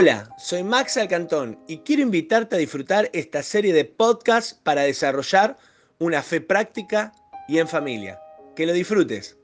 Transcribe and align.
Hola, 0.00 0.32
soy 0.38 0.62
Max 0.62 0.96
Alcantón 0.96 1.58
y 1.66 1.78
quiero 1.78 2.02
invitarte 2.02 2.54
a 2.54 2.58
disfrutar 2.60 3.10
esta 3.12 3.42
serie 3.42 3.72
de 3.72 3.84
podcasts 3.84 4.54
para 4.54 4.82
desarrollar 4.82 5.56
una 5.98 6.22
fe 6.22 6.40
práctica 6.40 7.12
y 7.48 7.58
en 7.58 7.66
familia. 7.66 8.22
Que 8.54 8.64
lo 8.64 8.72
disfrutes. 8.72 9.36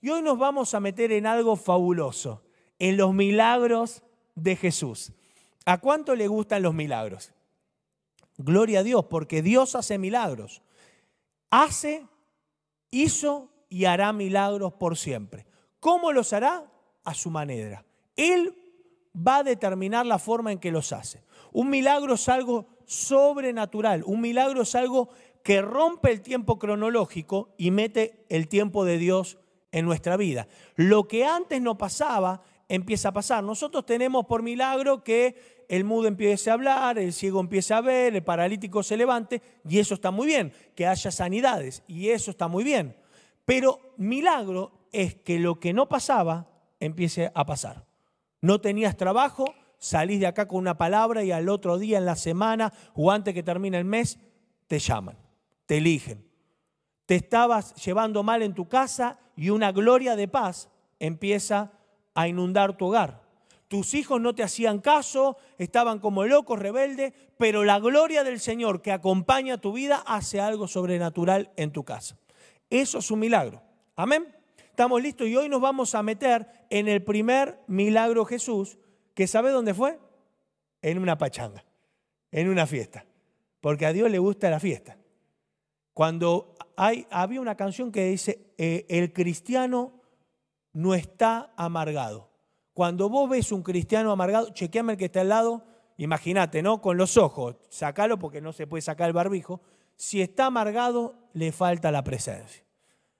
Y 0.00 0.08
hoy 0.08 0.22
nos 0.22 0.38
vamos 0.38 0.72
a 0.72 0.80
meter 0.80 1.12
en 1.12 1.26
algo 1.26 1.56
fabuloso, 1.56 2.42
en 2.78 2.96
los 2.96 3.12
milagros 3.12 4.02
de 4.34 4.56
Jesús. 4.56 5.12
¿A 5.66 5.76
cuánto 5.76 6.14
le 6.14 6.26
gustan 6.26 6.62
los 6.62 6.72
milagros? 6.72 7.34
Gloria 8.38 8.80
a 8.80 8.82
Dios, 8.82 9.04
porque 9.10 9.42
Dios 9.42 9.74
hace 9.74 9.98
milagros. 9.98 10.62
Hace, 11.50 12.06
hizo 12.90 13.50
y 13.68 13.84
hará 13.84 14.14
milagros 14.14 14.72
por 14.72 14.96
siempre. 14.96 15.49
¿Cómo 15.80 16.12
los 16.12 16.32
hará? 16.32 16.70
A 17.04 17.14
su 17.14 17.30
manera. 17.30 17.84
Él 18.14 18.54
va 19.16 19.38
a 19.38 19.42
determinar 19.42 20.06
la 20.06 20.18
forma 20.18 20.52
en 20.52 20.58
que 20.58 20.70
los 20.70 20.92
hace. 20.92 21.22
Un 21.52 21.70
milagro 21.70 22.14
es 22.14 22.28
algo 22.28 22.66
sobrenatural. 22.84 24.02
Un 24.04 24.20
milagro 24.20 24.62
es 24.62 24.74
algo 24.74 25.08
que 25.42 25.62
rompe 25.62 26.12
el 26.12 26.20
tiempo 26.20 26.58
cronológico 26.58 27.54
y 27.56 27.70
mete 27.70 28.26
el 28.28 28.46
tiempo 28.48 28.84
de 28.84 28.98
Dios 28.98 29.38
en 29.72 29.86
nuestra 29.86 30.16
vida. 30.16 30.46
Lo 30.76 31.08
que 31.08 31.24
antes 31.24 31.60
no 31.62 31.78
pasaba, 31.78 32.42
empieza 32.68 33.08
a 33.08 33.12
pasar. 33.12 33.42
Nosotros 33.42 33.86
tenemos 33.86 34.26
por 34.26 34.42
milagro 34.42 35.02
que 35.02 35.64
el 35.68 35.84
mudo 35.84 36.08
empiece 36.08 36.50
a 36.50 36.54
hablar, 36.54 36.98
el 36.98 37.12
ciego 37.12 37.40
empiece 37.40 37.72
a 37.72 37.80
ver, 37.80 38.14
el 38.14 38.24
paralítico 38.24 38.82
se 38.82 38.96
levante, 38.96 39.40
y 39.68 39.78
eso 39.78 39.94
está 39.94 40.10
muy 40.10 40.26
bien, 40.26 40.52
que 40.74 40.86
haya 40.86 41.12
sanidades, 41.12 41.84
y 41.86 42.08
eso 42.08 42.32
está 42.32 42.48
muy 42.48 42.64
bien. 42.64 42.96
Pero 43.44 43.94
milagro 43.96 44.72
es 44.92 45.14
que 45.14 45.38
lo 45.38 45.60
que 45.60 45.72
no 45.72 45.88
pasaba 45.88 46.48
empiece 46.80 47.30
a 47.34 47.44
pasar. 47.46 47.86
No 48.40 48.60
tenías 48.60 48.96
trabajo, 48.96 49.54
salís 49.78 50.20
de 50.20 50.26
acá 50.26 50.48
con 50.48 50.58
una 50.58 50.78
palabra 50.78 51.22
y 51.24 51.32
al 51.32 51.48
otro 51.48 51.78
día 51.78 51.98
en 51.98 52.06
la 52.06 52.16
semana 52.16 52.72
o 52.94 53.10
antes 53.10 53.34
que 53.34 53.42
termine 53.42 53.78
el 53.78 53.84
mes, 53.84 54.18
te 54.66 54.78
llaman, 54.78 55.16
te 55.66 55.78
eligen. 55.78 56.26
Te 57.06 57.16
estabas 57.16 57.74
llevando 57.84 58.22
mal 58.22 58.42
en 58.42 58.54
tu 58.54 58.68
casa 58.68 59.18
y 59.36 59.50
una 59.50 59.72
gloria 59.72 60.16
de 60.16 60.28
paz 60.28 60.68
empieza 60.98 61.72
a 62.14 62.28
inundar 62.28 62.76
tu 62.76 62.86
hogar. 62.86 63.22
Tus 63.68 63.94
hijos 63.94 64.20
no 64.20 64.34
te 64.34 64.42
hacían 64.42 64.80
caso, 64.80 65.36
estaban 65.56 66.00
como 66.00 66.24
locos, 66.24 66.58
rebeldes, 66.58 67.12
pero 67.38 67.62
la 67.62 67.78
gloria 67.78 68.24
del 68.24 68.40
Señor 68.40 68.82
que 68.82 68.90
acompaña 68.90 69.58
tu 69.58 69.72
vida 69.72 70.02
hace 70.06 70.40
algo 70.40 70.66
sobrenatural 70.66 71.52
en 71.56 71.70
tu 71.70 71.84
casa. 71.84 72.16
Eso 72.68 72.98
es 72.98 73.10
un 73.10 73.20
milagro. 73.20 73.62
Amén. 73.96 74.39
Estamos 74.80 75.02
listos 75.02 75.28
y 75.28 75.36
hoy 75.36 75.50
nos 75.50 75.60
vamos 75.60 75.94
a 75.94 76.02
meter 76.02 76.64
en 76.70 76.88
el 76.88 77.04
primer 77.04 77.60
milagro 77.66 78.24
Jesús, 78.24 78.78
que 79.12 79.26
¿sabe 79.26 79.50
dónde 79.50 79.74
fue? 79.74 80.00
En 80.80 80.96
una 80.96 81.18
pachanga, 81.18 81.62
en 82.32 82.48
una 82.48 82.66
fiesta. 82.66 83.04
Porque 83.60 83.84
a 83.84 83.92
Dios 83.92 84.10
le 84.10 84.18
gusta 84.18 84.48
la 84.48 84.58
fiesta. 84.58 84.96
Cuando 85.92 86.54
hay, 86.76 87.06
había 87.10 87.42
una 87.42 87.56
canción 87.56 87.92
que 87.92 88.06
dice, 88.06 88.54
eh, 88.56 88.86
el 88.88 89.12
cristiano 89.12 90.00
no 90.72 90.94
está 90.94 91.52
amargado. 91.58 92.30
Cuando 92.72 93.10
vos 93.10 93.28
ves 93.28 93.52
un 93.52 93.62
cristiano 93.62 94.10
amargado, 94.10 94.48
chequeame 94.48 94.92
el 94.94 94.98
que 94.98 95.04
está 95.04 95.20
al 95.20 95.28
lado, 95.28 95.62
imagínate, 95.98 96.62
¿no? 96.62 96.80
Con 96.80 96.96
los 96.96 97.18
ojos, 97.18 97.56
sacalo 97.68 98.18
porque 98.18 98.40
no 98.40 98.54
se 98.54 98.66
puede 98.66 98.80
sacar 98.80 99.08
el 99.08 99.12
barbijo. 99.12 99.60
Si 99.96 100.22
está 100.22 100.46
amargado, 100.46 101.16
le 101.34 101.52
falta 101.52 101.92
la 101.92 102.02
presencia. 102.02 102.64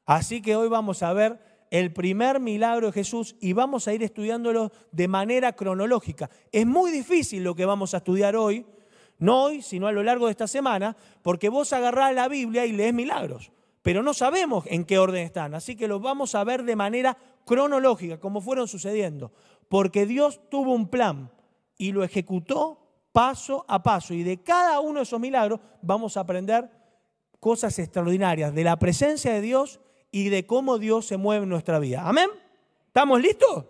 Así 0.06 0.40
que 0.40 0.56
hoy 0.56 0.70
vamos 0.70 1.02
a 1.02 1.12
ver 1.12 1.49
el 1.70 1.92
primer 1.92 2.40
milagro 2.40 2.88
de 2.88 2.92
Jesús 2.92 3.36
y 3.40 3.52
vamos 3.52 3.86
a 3.86 3.94
ir 3.94 4.02
estudiándolo 4.02 4.72
de 4.90 5.08
manera 5.08 5.54
cronológica. 5.54 6.28
Es 6.50 6.66
muy 6.66 6.90
difícil 6.90 7.44
lo 7.44 7.54
que 7.54 7.64
vamos 7.64 7.94
a 7.94 7.98
estudiar 7.98 8.36
hoy, 8.36 8.66
no 9.18 9.44
hoy, 9.44 9.62
sino 9.62 9.86
a 9.86 9.92
lo 9.92 10.02
largo 10.02 10.26
de 10.26 10.32
esta 10.32 10.48
semana, 10.48 10.96
porque 11.22 11.48
vos 11.48 11.72
agarrás 11.72 12.14
la 12.14 12.28
Biblia 12.28 12.66
y 12.66 12.72
lees 12.72 12.92
milagros, 12.92 13.52
pero 13.82 14.02
no 14.02 14.14
sabemos 14.14 14.64
en 14.66 14.84
qué 14.84 14.98
orden 14.98 15.24
están, 15.24 15.54
así 15.54 15.76
que 15.76 15.88
los 15.88 16.02
vamos 16.02 16.34
a 16.34 16.42
ver 16.42 16.64
de 16.64 16.76
manera 16.76 17.16
cronológica, 17.44 18.18
como 18.18 18.40
fueron 18.40 18.66
sucediendo, 18.66 19.32
porque 19.68 20.06
Dios 20.06 20.40
tuvo 20.50 20.72
un 20.72 20.88
plan 20.88 21.30
y 21.78 21.92
lo 21.92 22.02
ejecutó 22.02 22.78
paso 23.12 23.64
a 23.68 23.82
paso, 23.82 24.14
y 24.14 24.22
de 24.22 24.42
cada 24.42 24.80
uno 24.80 25.00
de 25.00 25.04
esos 25.04 25.20
milagros 25.20 25.60
vamos 25.82 26.16
a 26.16 26.20
aprender 26.20 26.70
cosas 27.38 27.78
extraordinarias 27.78 28.54
de 28.54 28.64
la 28.64 28.78
presencia 28.78 29.32
de 29.32 29.40
Dios 29.40 29.80
y 30.10 30.28
de 30.28 30.46
cómo 30.46 30.78
Dios 30.78 31.06
se 31.06 31.16
mueve 31.16 31.44
en 31.44 31.48
nuestra 31.50 31.78
vida. 31.78 32.06
Amén. 32.06 32.28
¿Estamos 32.86 33.20
listos? 33.20 33.66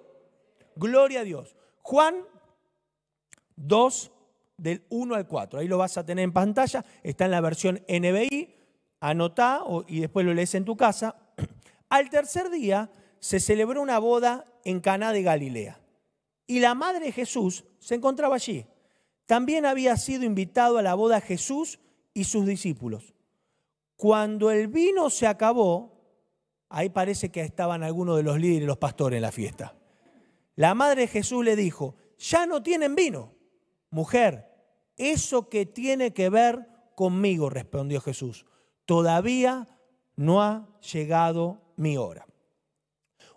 Gloria 0.76 1.20
a 1.20 1.24
Dios. 1.24 1.56
Juan 1.82 2.16
2, 3.56 4.12
del 4.56 4.84
1 4.90 5.14
al 5.14 5.26
4. 5.26 5.60
Ahí 5.60 5.68
lo 5.68 5.78
vas 5.78 5.96
a 5.96 6.04
tener 6.04 6.22
en 6.22 6.32
pantalla. 6.32 6.84
Está 7.02 7.24
en 7.24 7.30
la 7.30 7.40
versión 7.40 7.82
NBI. 7.88 8.56
Anotá 9.00 9.62
y 9.88 10.00
después 10.00 10.26
lo 10.26 10.34
lees 10.34 10.54
en 10.54 10.64
tu 10.64 10.76
casa. 10.76 11.16
Al 11.88 12.10
tercer 12.10 12.50
día 12.50 12.90
se 13.18 13.40
celebró 13.40 13.80
una 13.80 13.98
boda 13.98 14.44
en 14.64 14.80
Caná 14.80 15.12
de 15.12 15.22
Galilea. 15.22 15.80
Y 16.46 16.60
la 16.60 16.74
madre 16.74 17.06
de 17.06 17.12
Jesús 17.12 17.64
se 17.78 17.94
encontraba 17.94 18.34
allí. 18.34 18.66
También 19.26 19.64
había 19.64 19.96
sido 19.96 20.24
invitado 20.24 20.78
a 20.78 20.82
la 20.82 20.94
boda 20.94 21.20
Jesús 21.20 21.78
y 22.12 22.24
sus 22.24 22.44
discípulos. 22.44 23.14
Cuando 23.96 24.50
el 24.50 24.68
vino 24.68 25.08
se 25.08 25.26
acabó, 25.26 25.99
Ahí 26.70 26.88
parece 26.88 27.30
que 27.30 27.42
estaban 27.42 27.82
algunos 27.82 28.16
de 28.16 28.22
los 28.22 28.38
líderes, 28.38 28.66
los 28.66 28.78
pastores 28.78 29.16
en 29.16 29.22
la 29.22 29.32
fiesta. 29.32 29.74
La 30.54 30.74
madre 30.74 31.02
de 31.02 31.08
Jesús 31.08 31.44
le 31.44 31.56
dijo, 31.56 31.96
ya 32.16 32.46
no 32.46 32.62
tienen 32.62 32.94
vino. 32.94 33.34
Mujer, 33.90 34.46
eso 34.96 35.48
que 35.48 35.66
tiene 35.66 36.12
que 36.12 36.28
ver 36.30 36.68
conmigo, 36.94 37.50
respondió 37.50 38.00
Jesús. 38.00 38.46
Todavía 38.86 39.66
no 40.14 40.42
ha 40.42 40.68
llegado 40.92 41.60
mi 41.76 41.96
hora. 41.96 42.26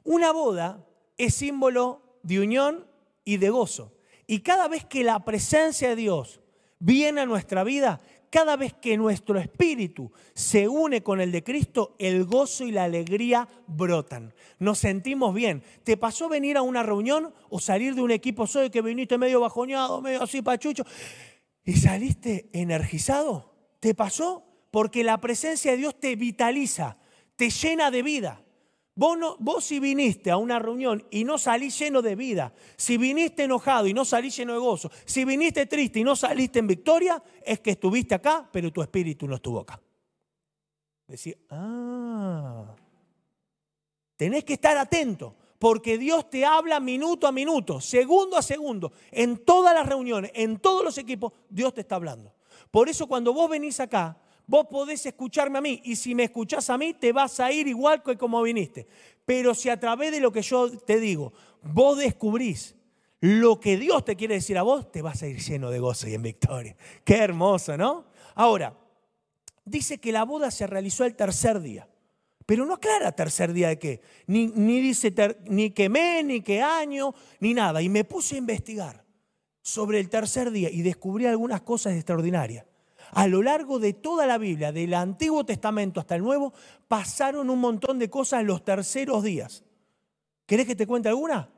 Una 0.03 0.31
boda 0.31 0.85
es 1.17 1.33
símbolo 1.33 2.19
de 2.21 2.39
unión 2.39 2.87
y 3.25 3.37
de 3.37 3.49
gozo. 3.49 3.95
Y 4.27 4.41
cada 4.41 4.67
vez 4.67 4.85
que 4.85 5.03
la 5.03 5.25
presencia 5.25 5.89
de 5.89 5.95
Dios 5.95 6.41
viene 6.77 7.21
a 7.21 7.25
nuestra 7.25 7.63
vida, 7.63 7.99
cada 8.33 8.55
vez 8.55 8.73
que 8.73 8.97
nuestro 8.97 9.37
espíritu 9.37 10.11
se 10.33 10.67
une 10.67 11.03
con 11.03 11.21
el 11.21 11.31
de 11.31 11.43
Cristo, 11.43 11.95
el 11.99 12.25
gozo 12.25 12.63
y 12.65 12.71
la 12.71 12.85
alegría 12.85 13.47
brotan. 13.67 14.33
Nos 14.57 14.79
sentimos 14.79 15.35
bien. 15.35 15.61
¿Te 15.83 15.97
pasó 15.97 16.29
venir 16.29 16.57
a 16.57 16.63
una 16.63 16.81
reunión 16.81 17.31
o 17.51 17.59
salir 17.59 17.93
de 17.93 18.01
un 18.01 18.09
equipo 18.09 18.47
soy 18.47 18.71
que 18.71 18.81
viniste 18.81 19.19
medio 19.19 19.39
bajoñado, 19.39 20.01
medio 20.01 20.23
así 20.23 20.41
pachucho 20.41 20.83
y 21.63 21.73
saliste 21.73 22.49
energizado? 22.53 23.53
¿Te 23.79 23.93
pasó? 23.93 24.43
Porque 24.71 25.03
la 25.03 25.21
presencia 25.21 25.69
de 25.69 25.77
Dios 25.77 25.99
te 25.99 26.15
vitaliza, 26.15 26.97
te 27.35 27.51
llena 27.51 27.91
de 27.91 28.01
vida. 28.01 28.42
Vos, 28.95 29.65
si 29.65 29.79
viniste 29.79 30.29
a 30.29 30.37
una 30.37 30.59
reunión 30.59 31.03
y 31.09 31.23
no 31.23 31.39
salís 31.39 31.77
lleno 31.79 32.03
de 32.03 32.15
vida, 32.15 32.53
si 32.77 32.97
viniste 32.97 33.43
enojado 33.43 33.87
y 33.87 33.93
no 33.93 34.05
salís 34.05 34.37
lleno 34.37 34.53
de 34.53 34.59
gozo, 34.59 34.91
si 35.05 35.25
viniste 35.25 35.65
triste 35.65 35.99
y 35.99 36.03
no 36.03 36.15
saliste 36.15 36.59
en 36.59 36.67
victoria, 36.67 37.21
es 37.43 37.59
que 37.59 37.71
estuviste 37.71 38.13
acá, 38.13 38.47
pero 38.51 38.71
tu 38.71 38.83
espíritu 38.83 39.27
no 39.27 39.35
estuvo 39.35 39.59
acá. 39.59 39.81
Decir, 41.07 41.43
ah, 41.49 42.75
tenés 44.15 44.43
que 44.43 44.53
estar 44.53 44.77
atento, 44.77 45.35
porque 45.57 45.97
Dios 45.97 46.29
te 46.29 46.45
habla 46.45 46.79
minuto 46.79 47.25
a 47.25 47.31
minuto, 47.31 47.81
segundo 47.81 48.37
a 48.37 48.43
segundo, 48.43 48.93
en 49.11 49.43
todas 49.43 49.73
las 49.73 49.87
reuniones, 49.87 50.31
en 50.35 50.59
todos 50.59 50.83
los 50.83 50.99
equipos, 50.99 51.33
Dios 51.49 51.73
te 51.73 51.81
está 51.81 51.95
hablando. 51.95 52.35
Por 52.69 52.89
eso 52.89 53.07
cuando 53.07 53.33
vos 53.33 53.49
venís 53.49 53.79
acá, 53.79 54.17
Vos 54.45 54.67
podés 54.69 55.05
escucharme 55.05 55.57
a 55.57 55.61
mí 55.61 55.81
y 55.85 55.95
si 55.95 56.13
me 56.13 56.25
escuchás 56.25 56.69
a 56.69 56.77
mí 56.77 56.93
te 56.93 57.13
vas 57.13 57.39
a 57.39 57.51
ir 57.51 57.67
igual 57.67 58.03
que 58.03 58.17
como 58.17 58.41
viniste. 58.41 58.87
Pero 59.25 59.55
si 59.55 59.69
a 59.69 59.79
través 59.79 60.11
de 60.11 60.19
lo 60.19 60.31
que 60.31 60.41
yo 60.41 60.69
te 60.79 60.99
digo, 60.99 61.33
vos 61.61 61.97
descubrís 61.97 62.75
lo 63.21 63.57
que 63.59 63.77
Dios 63.77 64.03
te 64.03 64.17
quiere 64.17 64.35
decir 64.35 64.57
a 64.57 64.63
vos, 64.63 64.91
te 64.91 65.01
vas 65.01 65.23
a 65.23 65.27
ir 65.27 65.39
lleno 65.39 65.71
de 65.71 65.79
gozo 65.79 66.09
y 66.09 66.13
en 66.13 66.23
victoria. 66.23 66.75
Qué 67.05 67.15
hermoso, 67.15 67.77
¿no? 67.77 68.05
Ahora, 68.35 68.77
dice 69.63 69.97
que 69.99 70.11
la 70.11 70.25
boda 70.25 70.51
se 70.51 70.67
realizó 70.67 71.05
el 71.05 71.15
tercer 71.15 71.61
día. 71.61 71.87
Pero 72.45 72.65
no 72.65 72.73
aclara 72.73 73.13
tercer 73.13 73.53
día 73.53 73.69
de 73.69 73.79
qué. 73.79 74.01
Ni, 74.27 74.47
ni 74.47 74.81
dice 74.81 75.13
ni 75.45 75.71
qué 75.71 75.87
mes, 75.87 76.25
ni 76.25 76.41
qué 76.41 76.61
año, 76.61 77.15
ni 77.39 77.53
nada. 77.53 77.81
Y 77.81 77.87
me 77.87 78.03
puse 78.03 78.35
a 78.35 78.39
investigar 78.39 79.05
sobre 79.61 80.01
el 80.01 80.09
tercer 80.09 80.51
día 80.51 80.69
y 80.69 80.81
descubrí 80.81 81.25
algunas 81.25 81.61
cosas 81.61 81.93
extraordinarias 81.93 82.65
a 83.15 83.27
lo 83.27 83.41
largo 83.41 83.79
de 83.79 83.93
toda 83.93 84.25
la 84.25 84.37
Biblia, 84.37 84.71
del 84.71 84.93
Antiguo 84.93 85.45
Testamento 85.45 85.99
hasta 85.99 86.15
el 86.15 86.23
Nuevo, 86.23 86.53
pasaron 86.87 87.49
un 87.49 87.59
montón 87.59 87.99
de 87.99 88.09
cosas 88.09 88.41
en 88.41 88.47
los 88.47 88.63
terceros 88.63 89.23
días. 89.23 89.63
¿Querés 90.45 90.65
que 90.65 90.75
te 90.75 90.87
cuente 90.87 91.09
alguna? 91.09 91.49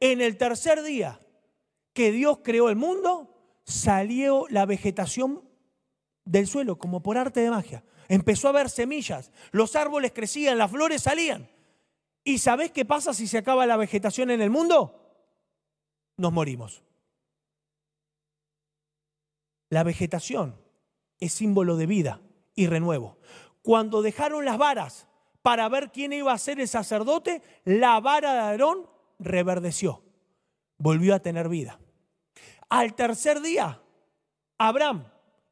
En 0.00 0.20
el 0.20 0.36
tercer 0.36 0.82
día 0.82 1.20
que 1.92 2.12
Dios 2.12 2.40
creó 2.44 2.68
el 2.68 2.76
mundo, 2.76 3.34
salió 3.64 4.46
la 4.50 4.66
vegetación 4.66 5.42
del 6.24 6.46
suelo, 6.46 6.78
como 6.78 7.02
por 7.02 7.16
arte 7.16 7.40
de 7.40 7.50
magia. 7.50 7.82
Empezó 8.08 8.48
a 8.48 8.50
haber 8.50 8.70
semillas, 8.70 9.32
los 9.50 9.76
árboles 9.76 10.12
crecían, 10.12 10.58
las 10.58 10.70
flores 10.70 11.02
salían. 11.02 11.48
¿Y 12.22 12.38
sabés 12.38 12.70
qué 12.70 12.84
pasa 12.84 13.14
si 13.14 13.26
se 13.26 13.38
acaba 13.38 13.66
la 13.66 13.76
vegetación 13.76 14.30
en 14.30 14.42
el 14.42 14.50
mundo? 14.50 14.94
Nos 16.18 16.32
morimos. 16.32 16.82
La 19.70 19.82
vegetación 19.82 20.67
es 21.20 21.32
símbolo 21.32 21.76
de 21.76 21.86
vida 21.86 22.20
y 22.54 22.66
renuevo. 22.66 23.18
Cuando 23.62 24.02
dejaron 24.02 24.44
las 24.44 24.58
varas 24.58 25.06
para 25.42 25.68
ver 25.68 25.90
quién 25.90 26.12
iba 26.12 26.32
a 26.32 26.38
ser 26.38 26.60
el 26.60 26.68
sacerdote, 26.68 27.42
la 27.64 28.00
vara 28.00 28.32
de 28.32 28.40
Aarón 28.40 28.86
reverdeció, 29.18 30.02
volvió 30.78 31.14
a 31.14 31.20
tener 31.20 31.48
vida. 31.48 31.78
Al 32.68 32.94
tercer 32.94 33.40
día, 33.40 33.80
Abraham 34.58 35.04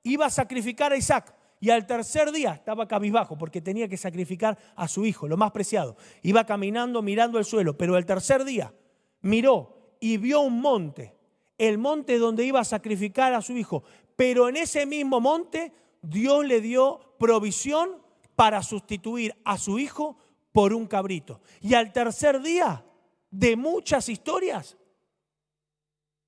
iba 0.03 0.27
a 0.27 0.31
sacrificar 0.31 0.93
a 0.93 0.97
Isaac 0.97 1.35
y 1.61 1.71
al 1.71 1.87
tercer 1.87 2.33
día 2.33 2.53
estaba 2.53 2.87
cabizbajo 2.87 3.39
porque 3.39 3.61
tenía 3.61 3.89
que 3.89 3.97
sacrificar 3.97 4.59
a 4.77 4.89
su 4.89 5.07
hijo, 5.07 5.27
lo 5.27 5.37
más 5.37 5.53
preciado. 5.53 5.97
Iba 6.23 6.45
caminando 6.45 7.03
mirando 7.03 7.39
el 7.39 7.45
suelo, 7.45 7.77
pero 7.77 7.97
el 7.97 8.05
tercer 8.05 8.45
día 8.45 8.75
miró 9.23 9.97
y 10.01 10.19
vio 10.19 10.41
un 10.41 10.61
monte, 10.61 11.15
el 11.59 11.79
monte 11.79 12.19
donde 12.19 12.45
iba 12.45 12.61
a 12.61 12.65
sacrificar 12.65 13.33
a 13.33 13.43
su 13.43 13.57
hijo. 13.57 13.85
Pero 14.17 14.49
en 14.49 14.57
ese 14.57 14.87
mismo 14.87 15.21
monte 15.21 15.73
Dios 16.03 16.45
le 16.45 16.61
dio 16.61 17.01
provisión 17.19 18.03
para 18.35 18.63
sustituir 18.63 19.35
a 19.45 19.59
su 19.59 19.79
hijo 19.79 20.19
por 20.53 20.73
un 20.73 20.87
cabrito. 20.87 21.41
Y 21.61 21.75
al 21.75 21.93
tercer 21.93 22.41
día 22.43 22.85
de 23.31 23.57
muchas 23.57 24.09
historias, 24.09 24.77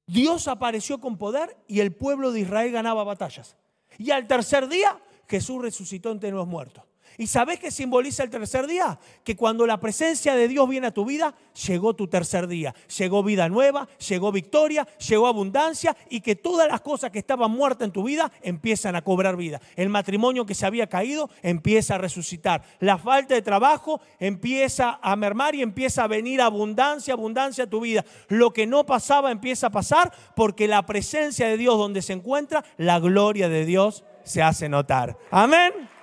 Dios 0.06 0.48
apareció 0.48 1.00
con 1.00 1.18
poder 1.18 1.56
y 1.66 1.80
el 1.80 1.94
pueblo 1.94 2.32
de 2.32 2.40
Israel 2.40 2.72
ganaba 2.72 3.04
batallas. 3.04 3.56
Y 3.98 4.10
al 4.10 4.26
tercer 4.26 4.68
día 4.68 5.00
Jesús 5.26 5.62
resucitó 5.62 6.10
entre 6.10 6.30
los 6.30 6.46
muertos. 6.46 6.87
¿Y 7.20 7.26
sabes 7.26 7.58
qué 7.58 7.72
simboliza 7.72 8.22
el 8.22 8.30
tercer 8.30 8.68
día? 8.68 8.96
Que 9.24 9.34
cuando 9.34 9.66
la 9.66 9.80
presencia 9.80 10.36
de 10.36 10.46
Dios 10.46 10.68
viene 10.68 10.86
a 10.86 10.92
tu 10.92 11.04
vida, 11.04 11.34
llegó 11.66 11.92
tu 11.92 12.06
tercer 12.06 12.46
día. 12.46 12.72
Llegó 12.96 13.24
vida 13.24 13.48
nueva, 13.48 13.88
llegó 14.08 14.30
victoria, 14.30 14.86
llegó 14.98 15.26
abundancia 15.26 15.96
y 16.08 16.20
que 16.20 16.36
todas 16.36 16.68
las 16.68 16.80
cosas 16.80 17.10
que 17.10 17.18
estaban 17.18 17.50
muertas 17.50 17.86
en 17.86 17.92
tu 17.92 18.04
vida 18.04 18.30
empiezan 18.40 18.94
a 18.94 19.02
cobrar 19.02 19.36
vida. 19.36 19.60
El 19.74 19.88
matrimonio 19.88 20.46
que 20.46 20.54
se 20.54 20.64
había 20.64 20.86
caído 20.86 21.28
empieza 21.42 21.96
a 21.96 21.98
resucitar. 21.98 22.62
La 22.78 22.98
falta 22.98 23.34
de 23.34 23.42
trabajo 23.42 24.00
empieza 24.20 25.00
a 25.02 25.16
mermar 25.16 25.56
y 25.56 25.62
empieza 25.62 26.04
a 26.04 26.06
venir 26.06 26.40
abundancia, 26.40 27.14
abundancia 27.14 27.64
a 27.64 27.70
tu 27.70 27.80
vida. 27.80 28.04
Lo 28.28 28.52
que 28.52 28.68
no 28.68 28.86
pasaba 28.86 29.32
empieza 29.32 29.66
a 29.66 29.70
pasar 29.70 30.12
porque 30.36 30.68
la 30.68 30.86
presencia 30.86 31.48
de 31.48 31.56
Dios 31.56 31.78
donde 31.78 32.00
se 32.00 32.12
encuentra, 32.12 32.64
la 32.76 33.00
gloria 33.00 33.48
de 33.48 33.66
Dios 33.66 34.04
se 34.22 34.40
hace 34.40 34.68
notar. 34.68 35.18
Amén. 35.32 35.97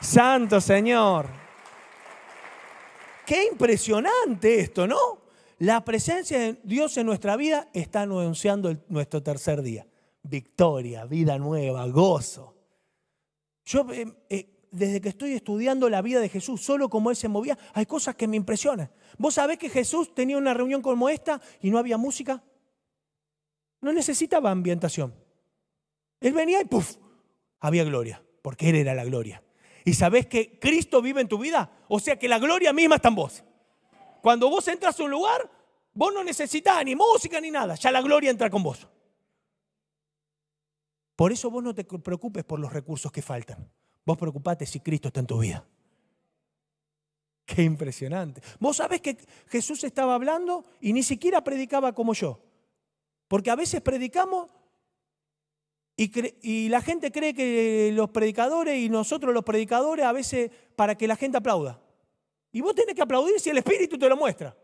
Santo 0.00 0.60
Señor. 0.60 1.28
Qué 3.26 3.46
impresionante 3.50 4.60
esto, 4.60 4.86
¿no? 4.86 4.96
La 5.58 5.84
presencia 5.84 6.38
de 6.38 6.60
Dios 6.62 6.96
en 6.96 7.06
nuestra 7.06 7.36
vida 7.36 7.68
está 7.72 8.02
anunciando 8.02 8.74
nuestro 8.88 9.22
tercer 9.22 9.60
día. 9.60 9.86
Victoria, 10.22 11.04
vida 11.04 11.36
nueva, 11.36 11.86
gozo. 11.88 12.54
Yo, 13.64 13.86
eh, 13.92 14.06
eh, 14.30 14.68
desde 14.70 15.00
que 15.00 15.08
estoy 15.08 15.32
estudiando 15.32 15.90
la 15.90 16.00
vida 16.00 16.20
de 16.20 16.28
Jesús, 16.28 16.62
solo 16.62 16.88
como 16.88 17.10
Él 17.10 17.16
se 17.16 17.28
movía, 17.28 17.58
hay 17.74 17.86
cosas 17.86 18.14
que 18.14 18.28
me 18.28 18.36
impresionan. 18.36 18.90
¿Vos 19.18 19.34
sabés 19.34 19.58
que 19.58 19.68
Jesús 19.68 20.14
tenía 20.14 20.38
una 20.38 20.54
reunión 20.54 20.80
como 20.80 21.08
esta 21.08 21.40
y 21.60 21.70
no 21.70 21.78
había 21.78 21.98
música? 21.98 22.42
No 23.80 23.92
necesitaba 23.92 24.50
ambientación. 24.50 25.12
Él 26.20 26.32
venía 26.32 26.62
y 26.62 26.66
¡puf! 26.66 26.96
Había 27.60 27.84
gloria, 27.84 28.22
porque 28.42 28.70
Él 28.70 28.76
era 28.76 28.94
la 28.94 29.04
gloria 29.04 29.42
y 29.88 29.94
sabes 29.94 30.26
que 30.26 30.58
Cristo 30.58 31.00
vive 31.00 31.22
en 31.22 31.28
tu 31.28 31.38
vida, 31.38 31.70
o 31.88 31.98
sea 31.98 32.18
que 32.18 32.28
la 32.28 32.38
gloria 32.38 32.74
misma 32.74 32.96
está 32.96 33.08
en 33.08 33.14
vos. 33.14 33.42
Cuando 34.20 34.50
vos 34.50 34.68
entras 34.68 35.00
a 35.00 35.02
un 35.02 35.10
lugar, 35.10 35.50
vos 35.94 36.12
no 36.12 36.22
necesitas 36.22 36.84
ni 36.84 36.94
música 36.94 37.40
ni 37.40 37.50
nada, 37.50 37.74
ya 37.74 37.90
la 37.90 38.02
gloria 38.02 38.30
entra 38.30 38.50
con 38.50 38.62
vos. 38.62 38.86
Por 41.16 41.32
eso 41.32 41.50
vos 41.50 41.62
no 41.64 41.74
te 41.74 41.84
preocupes 41.84 42.44
por 42.44 42.60
los 42.60 42.70
recursos 42.70 43.10
que 43.10 43.22
faltan. 43.22 43.72
Vos 44.04 44.18
preocupate 44.18 44.66
si 44.66 44.80
Cristo 44.80 45.08
está 45.08 45.20
en 45.20 45.26
tu 45.26 45.38
vida. 45.38 45.66
Qué 47.46 47.62
impresionante. 47.62 48.42
Vos 48.60 48.76
sabés 48.76 49.00
que 49.00 49.16
Jesús 49.46 49.84
estaba 49.84 50.14
hablando 50.14 50.66
y 50.82 50.92
ni 50.92 51.02
siquiera 51.02 51.42
predicaba 51.42 51.94
como 51.94 52.12
yo. 52.12 52.42
Porque 53.26 53.50
a 53.50 53.56
veces 53.56 53.80
predicamos 53.80 54.50
y, 55.98 56.68
la 56.68 56.80
gente 56.80 57.10
cree 57.10 57.34
que 57.34 57.90
los 57.92 58.10
predicadores 58.10 58.78
y 58.78 58.88
nosotros 58.88 59.34
los 59.34 59.42
predicadores 59.42 60.04
a 60.04 60.12
veces 60.12 60.48
para 60.76 60.96
que 60.96 61.08
la 61.08 61.16
gente 61.16 61.38
aplauda. 61.38 61.80
Y 62.52 62.60
vos 62.60 62.72
tenés 62.72 62.94
que 62.94 63.02
aplaudir 63.02 63.40
si 63.40 63.50
el 63.50 63.58
Espíritu 63.58 63.98
te 63.98 64.08
lo 64.08 64.16
muestra. 64.16 64.56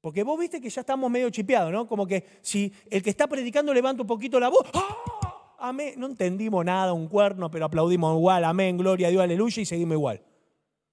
Porque 0.00 0.22
vos 0.22 0.38
viste 0.38 0.58
que 0.58 0.70
ya 0.70 0.80
estamos 0.80 1.10
medio 1.10 1.28
chipeados, 1.28 1.70
¿no? 1.70 1.86
Como 1.86 2.06
que 2.06 2.24
si 2.40 2.72
el 2.90 3.02
que 3.02 3.10
está 3.10 3.26
predicando 3.26 3.74
levanta 3.74 4.02
un 4.02 4.06
poquito 4.06 4.40
la 4.40 4.48
voz, 4.48 4.66
¡ah! 4.72 5.56
Amén. 5.58 5.94
No 5.98 6.06
entendimos 6.06 6.64
nada, 6.64 6.94
un 6.94 7.06
cuerno, 7.06 7.50
pero 7.50 7.66
aplaudimos 7.66 8.16
igual, 8.16 8.44
amén, 8.44 8.78
gloria 8.78 9.08
a 9.08 9.10
Dios, 9.10 9.22
aleluya, 9.22 9.62
y 9.62 9.66
seguimos 9.66 9.96
igual. 9.96 10.22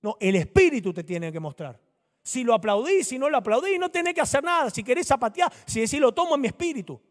No, 0.02 0.18
el 0.20 0.36
Espíritu 0.36 0.94
te 0.94 1.06
tiene 1.06 1.32
que 1.32 1.40
mostrar. 1.40 1.80
Si 2.24 2.44
lo 2.44 2.54
aplaudís, 2.54 3.08
si 3.08 3.18
no 3.18 3.30
lo 3.30 3.38
aplaudís, 3.38 3.80
no 3.80 3.90
tenés 3.90 4.14
que 4.14 4.22
hacer 4.22 4.44
nada. 4.44 4.70
Si 4.70 4.84
querés 4.84 5.08
zapatear, 5.08 5.52
si 5.66 5.80
decís 5.80 6.00
lo 6.00 6.14
tomo 6.14 6.36
en 6.36 6.42
mi 6.42 6.48
espíritu. 6.48 7.02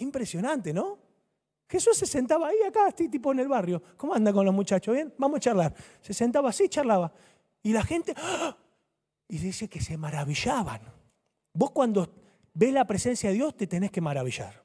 Impresionante, 0.00 0.72
¿no? 0.72 0.98
Jesús 1.68 1.96
se 1.96 2.06
sentaba 2.06 2.48
ahí 2.48 2.56
acá, 2.66 2.88
este 2.88 3.08
tipo 3.08 3.30
en 3.30 3.38
el 3.38 3.48
barrio. 3.48 3.80
¿Cómo 3.96 4.14
anda 4.14 4.32
con 4.32 4.44
los 4.44 4.54
muchachos? 4.54 4.92
¿Bien? 4.92 5.14
Vamos 5.16 5.36
a 5.36 5.40
charlar. 5.40 5.74
Se 6.00 6.12
sentaba 6.12 6.50
así, 6.50 6.68
charlaba. 6.68 7.12
Y 7.62 7.72
la 7.72 7.84
gente, 7.84 8.12
¡ah! 8.16 8.56
y 9.28 9.38
dice 9.38 9.68
que 9.68 9.80
se 9.80 9.96
maravillaban. 9.96 10.80
Vos 11.52 11.70
cuando 11.70 12.12
ves 12.52 12.72
la 12.72 12.84
presencia 12.86 13.30
de 13.30 13.36
Dios 13.36 13.56
te 13.56 13.68
tenés 13.68 13.92
que 13.92 14.00
maravillar. 14.00 14.64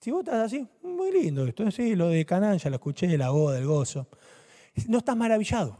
Si 0.00 0.10
vos 0.12 0.20
estás 0.20 0.46
así, 0.46 0.66
muy 0.82 1.12
lindo 1.12 1.44
esto, 1.44 1.68
sí, 1.70 1.94
lo 1.94 2.08
de 2.08 2.24
Canaán 2.24 2.58
ya 2.58 2.70
lo 2.70 2.76
escuché, 2.76 3.18
la 3.18 3.30
boda, 3.30 3.58
el 3.58 3.66
gozo. 3.66 4.06
No 4.86 4.98
estás 4.98 5.16
maravillado. 5.16 5.76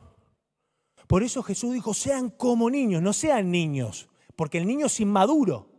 Por 1.06 1.22
eso 1.22 1.42
Jesús 1.42 1.72
dijo, 1.72 1.94
sean 1.94 2.30
como 2.30 2.68
niños, 2.68 3.00
no 3.00 3.12
sean 3.12 3.50
niños, 3.50 4.08
porque 4.36 4.58
el 4.58 4.66
niño 4.66 4.86
es 4.86 5.00
inmaduro. 5.00 5.69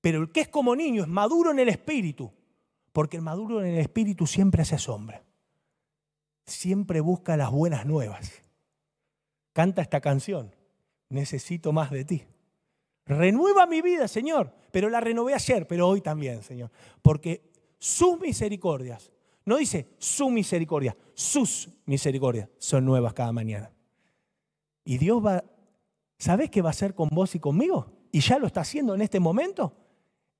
Pero 0.00 0.22
el 0.22 0.30
que 0.30 0.42
es 0.42 0.48
como 0.48 0.76
niño 0.76 1.02
es 1.02 1.08
maduro 1.08 1.50
en 1.50 1.58
el 1.58 1.68
espíritu, 1.68 2.32
porque 2.92 3.16
el 3.16 3.22
maduro 3.22 3.60
en 3.60 3.74
el 3.74 3.80
espíritu 3.80 4.26
siempre 4.26 4.62
hace 4.62 4.78
sombra. 4.78 5.24
Siempre 6.46 7.00
busca 7.00 7.36
las 7.36 7.50
buenas 7.50 7.84
nuevas. 7.84 8.32
Canta 9.52 9.82
esta 9.82 10.00
canción, 10.00 10.54
necesito 11.08 11.72
más 11.72 11.90
de 11.90 12.04
ti. 12.04 12.24
Renueva 13.06 13.66
mi 13.66 13.82
vida, 13.82 14.06
Señor, 14.06 14.54
pero 14.70 14.88
la 14.88 15.00
renové 15.00 15.34
ayer, 15.34 15.66
pero 15.66 15.88
hoy 15.88 16.00
también, 16.00 16.42
Señor, 16.42 16.70
porque 17.02 17.50
sus 17.78 18.20
misericordias, 18.20 19.10
no 19.44 19.56
dice 19.56 19.88
su 19.98 20.30
misericordia, 20.30 20.96
sus 21.14 21.70
misericordias 21.86 22.48
son 22.58 22.84
nuevas 22.84 23.14
cada 23.14 23.32
mañana. 23.32 23.72
Y 24.84 24.98
Dios 24.98 25.24
va, 25.24 25.42
¿sabes 26.18 26.50
qué 26.50 26.62
va 26.62 26.68
a 26.68 26.70
hacer 26.70 26.94
con 26.94 27.08
vos 27.08 27.34
y 27.34 27.40
conmigo? 27.40 27.90
Y 28.12 28.20
ya 28.20 28.38
lo 28.38 28.46
está 28.46 28.60
haciendo 28.60 28.94
en 28.94 29.02
este 29.02 29.20
momento 29.20 29.87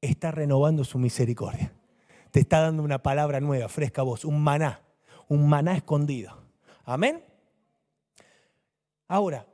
está 0.01 0.31
renovando 0.31 0.85
su 0.85 0.99
misericordia. 0.99 1.73
Te 2.31 2.41
está 2.41 2.61
dando 2.61 2.83
una 2.83 3.03
palabra 3.03 3.41
nueva, 3.41 3.69
fresca 3.69 4.03
a 4.03 4.05
vos, 4.05 4.25
un 4.25 4.43
maná, 4.43 4.83
un 5.29 5.49
maná 5.49 5.77
escondido. 5.77 6.37
Amén. 6.85 7.25
Ahora, 9.09 9.47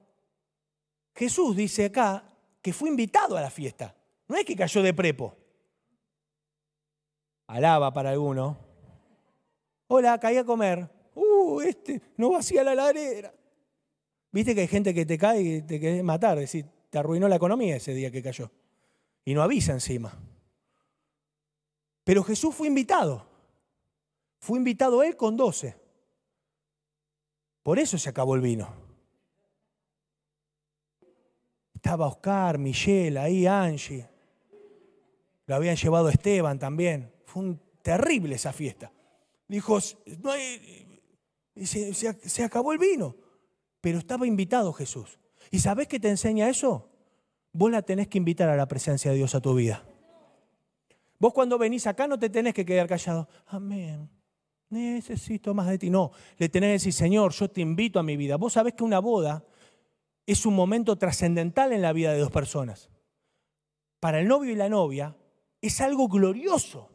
Jesús 1.15 1.57
dice 1.57 1.87
acá 1.87 2.25
que 2.61 2.73
fue 2.73 2.89
invitado 2.89 3.37
a 3.37 3.41
la 3.41 3.51
fiesta. 3.51 3.95
No 4.27 4.37
es 4.37 4.45
que 4.45 4.57
cayó 4.57 4.83
de 4.83 4.93
prepo. 4.93 5.37
Alaba 7.47 7.93
para 7.93 8.11
alguno. 8.11 8.59
Hola, 9.87 10.19
caí 10.19 10.37
a 10.37 10.45
comer. 10.45 10.91
Uh, 11.15 11.61
este 11.61 12.01
no 12.17 12.31
vacía 12.31 12.65
la 12.65 12.75
ladera. 12.75 13.33
Viste 14.33 14.55
que 14.55 14.63
hay 14.63 14.67
gente 14.67 14.93
que 14.93 15.07
te 15.07 15.17
cae 15.17 15.43
y 15.43 15.63
te 15.63 15.79
quiere 15.79 16.03
matar, 16.03 16.39
es 16.39 16.45
decir, 16.45 16.67
te 16.91 16.99
arruinó 16.99 17.29
la 17.29 17.37
economía 17.37 17.77
ese 17.77 17.95
día 17.95 18.11
que 18.11 18.23
cayó. 18.23 18.51
Y 19.25 19.35
no 19.35 19.43
avisa 19.43 19.73
encima. 19.73 20.19
Pero 22.05 22.23
Jesús 22.23 22.55
fue 22.55 22.69
invitado. 22.69 23.27
Fue 24.39 24.59
invitado 24.59 25.03
él 25.03 25.17
con 25.17 25.37
doce. 25.37 25.75
Por 27.63 27.79
eso 27.79 27.97
se 27.97 28.11
acabó 28.11 28.35
el 28.35 28.43
vino. 28.43 28.69
Estaba 31.75 32.07
Oscar, 32.07 32.59
Michelle, 32.59 33.19
ahí 33.19 33.47
Angie. 33.47 34.07
Lo 35.47 35.55
habían 35.55 35.77
llevado 35.77 36.11
Esteban 36.11 36.59
también. 36.59 37.11
Fue 37.25 37.43
un 37.43 37.61
terrible 37.81 38.35
esa 38.35 38.53
fiesta. 38.53 38.93
Dijo, 39.49 39.79
no 40.23 40.31
hay, 40.31 41.01
se, 41.65 41.95
se 41.95 42.45
acabó 42.45 42.73
el 42.75 42.79
vino. 42.79 43.17
Pero 43.81 43.99
estaba 43.99 44.27
invitado 44.27 44.73
Jesús. 44.75 45.19
¿Y 45.51 45.61
sabés 45.61 45.89
qué 45.89 45.99
te 45.99 46.11
enseña 46.11 46.51
eso? 46.51 46.91
Vos 47.53 47.71
la 47.71 47.83
tenés 47.83 48.09
que 48.09 48.19
invitar 48.19 48.51
a 48.51 48.57
la 48.57 48.67
presencia 48.67 49.11
de 49.11 49.17
Dios 49.17 49.35
a 49.35 49.41
tu 49.41 49.55
vida. 49.55 49.87
Vos 51.25 51.33
cuando 51.33 51.57
venís 51.57 51.87
acá 51.87 52.07
no 52.07 52.19
te 52.19 52.29
tenés 52.29 52.53
que 52.53 52.67
quedar 52.67 52.87
callado. 52.87 53.27
Amén. 53.47 54.11
necesito 54.69 55.55
más 55.55 55.67
de 55.69 55.79
ti. 55.79 55.89
No, 55.89 56.11
le 56.37 56.51
tenés 56.51 56.69
que 56.69 56.73
decir, 56.73 56.93
Señor, 56.93 57.33
yo 57.33 57.51
te 57.51 57.63
invito 57.63 57.99
a 57.99 58.03
mi 58.03 58.19
vida. 58.19 58.37
Vos 58.37 58.53
sabés 58.53 58.75
que 58.75 58.85
una 58.85 58.99
boda 58.99 59.43
es 60.27 60.45
un 60.45 60.55
momento 60.55 60.97
trascendental 60.97 61.73
en 61.73 61.81
la 61.81 61.95
vida 61.95 62.13
de 62.13 62.19
dos 62.19 62.31
personas. 62.31 62.91
Para 64.01 64.21
el 64.21 64.29
novio 64.29 64.53
y 64.53 64.55
la 64.55 64.69
novia 64.69 65.17
es 65.63 65.81
algo 65.81 66.09
glorioso. 66.09 66.91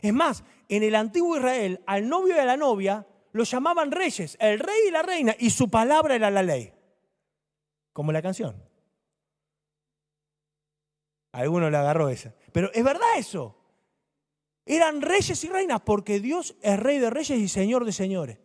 Es 0.00 0.14
más, 0.14 0.44
en 0.70 0.82
el 0.82 0.94
antiguo 0.94 1.36
Israel, 1.36 1.82
al 1.84 2.08
novio 2.08 2.36
y 2.36 2.38
a 2.38 2.46
la 2.46 2.56
novia 2.56 3.06
lo 3.32 3.44
llamaban 3.44 3.90
reyes, 3.90 4.38
el 4.40 4.60
rey 4.60 4.88
y 4.88 4.90
la 4.90 5.02
reina, 5.02 5.36
y 5.38 5.50
su 5.50 5.68
palabra 5.68 6.14
era 6.14 6.30
la 6.30 6.42
ley. 6.42 6.72
Como 7.92 8.12
la 8.12 8.22
canción. 8.22 8.64
Alguno 11.32 11.68
le 11.68 11.76
agarró 11.76 12.08
esa. 12.08 12.34
Pero 12.50 12.72
es 12.72 12.82
verdad 12.82 13.18
eso. 13.18 13.57
Eran 14.70 15.00
reyes 15.00 15.42
y 15.44 15.48
reinas 15.48 15.80
porque 15.80 16.20
Dios 16.20 16.54
es 16.60 16.78
rey 16.78 16.98
de 16.98 17.08
reyes 17.08 17.38
y 17.38 17.48
señor 17.48 17.86
de 17.86 17.92
señores. 17.92 18.38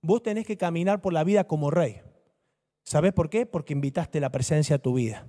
Vos 0.00 0.22
tenés 0.22 0.46
que 0.46 0.56
caminar 0.56 1.02
por 1.02 1.12
la 1.12 1.24
vida 1.24 1.44
como 1.44 1.70
rey. 1.70 2.00
¿Sabés 2.84 3.12
por 3.12 3.28
qué? 3.28 3.44
Porque 3.44 3.74
invitaste 3.74 4.18
la 4.18 4.30
presencia 4.30 4.76
a 4.76 4.78
tu 4.78 4.94
vida. 4.94 5.26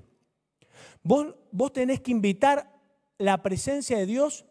Vos, 1.04 1.36
vos 1.52 1.74
tenés 1.74 2.00
que 2.00 2.12
invitar 2.12 2.74
la 3.18 3.44
presencia 3.44 3.98
de 3.98 4.06
Dios 4.06 4.46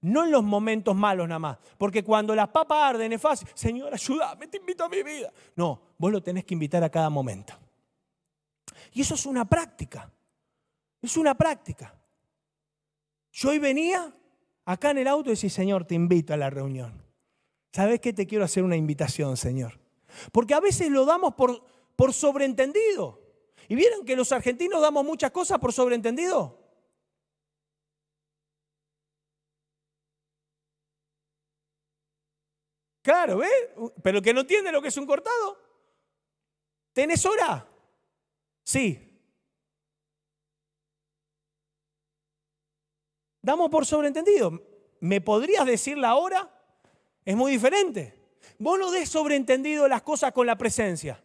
no 0.00 0.24
en 0.24 0.30
los 0.30 0.44
momentos 0.44 0.94
malos 0.94 1.26
nada 1.26 1.40
más. 1.40 1.58
Porque 1.76 2.04
cuando 2.04 2.36
las 2.36 2.48
papas 2.48 2.90
arden 2.90 3.12
es 3.12 3.20
fácil, 3.20 3.48
Señor, 3.52 3.92
ayúdame, 3.92 4.46
te 4.46 4.58
invito 4.58 4.84
a 4.84 4.88
mi 4.88 5.02
vida. 5.02 5.32
No, 5.56 5.82
vos 5.98 6.12
lo 6.12 6.22
tenés 6.22 6.44
que 6.44 6.54
invitar 6.54 6.84
a 6.84 6.88
cada 6.88 7.10
momento. 7.10 7.52
Y 8.92 9.00
eso 9.00 9.16
es 9.16 9.26
una 9.26 9.44
práctica. 9.44 10.08
Es 11.00 11.16
una 11.16 11.34
práctica. 11.34 11.92
Yo 13.32 13.50
hoy 13.50 13.58
venía 13.58 14.14
acá 14.64 14.90
en 14.90 14.98
el 14.98 15.08
auto 15.08 15.30
y 15.30 15.32
decía, 15.32 15.50
Señor, 15.50 15.84
te 15.84 15.94
invito 15.94 16.34
a 16.34 16.36
la 16.36 16.50
reunión. 16.50 17.02
¿Sabes 17.72 18.00
qué? 18.00 18.12
Te 18.12 18.26
quiero 18.26 18.44
hacer 18.44 18.62
una 18.62 18.76
invitación, 18.76 19.36
Señor. 19.36 19.80
Porque 20.30 20.54
a 20.54 20.60
veces 20.60 20.90
lo 20.90 21.04
damos 21.04 21.34
por, 21.34 21.64
por 21.96 22.12
sobreentendido. 22.12 23.20
¿Y 23.68 23.74
vieron 23.74 24.04
que 24.04 24.16
los 24.16 24.32
argentinos 24.32 24.80
damos 24.82 25.04
muchas 25.04 25.30
cosas 25.30 25.58
por 25.58 25.72
sobreentendido? 25.72 26.58
Claro, 33.02 33.38
¿ves? 33.38 33.50
Pero 34.02 34.22
que 34.22 34.32
no 34.32 34.40
entiende 34.42 34.70
lo 34.70 34.80
que 34.80 34.88
es 34.88 34.96
un 34.96 35.06
cortado. 35.06 35.58
¿Tenés 36.92 37.24
hora? 37.26 37.68
Sí. 38.62 39.11
Damos 43.42 43.68
por 43.70 43.84
sobreentendido. 43.84 44.62
¿Me 45.00 45.20
podrías 45.20 45.66
decir 45.66 45.98
la 45.98 46.14
hora? 46.14 46.48
Es 47.24 47.36
muy 47.36 47.52
diferente. 47.52 48.18
Vos 48.58 48.78
no 48.78 48.90
des 48.90 49.08
sobreentendido 49.08 49.88
las 49.88 50.02
cosas 50.02 50.32
con 50.32 50.46
la 50.46 50.56
presencia. 50.56 51.22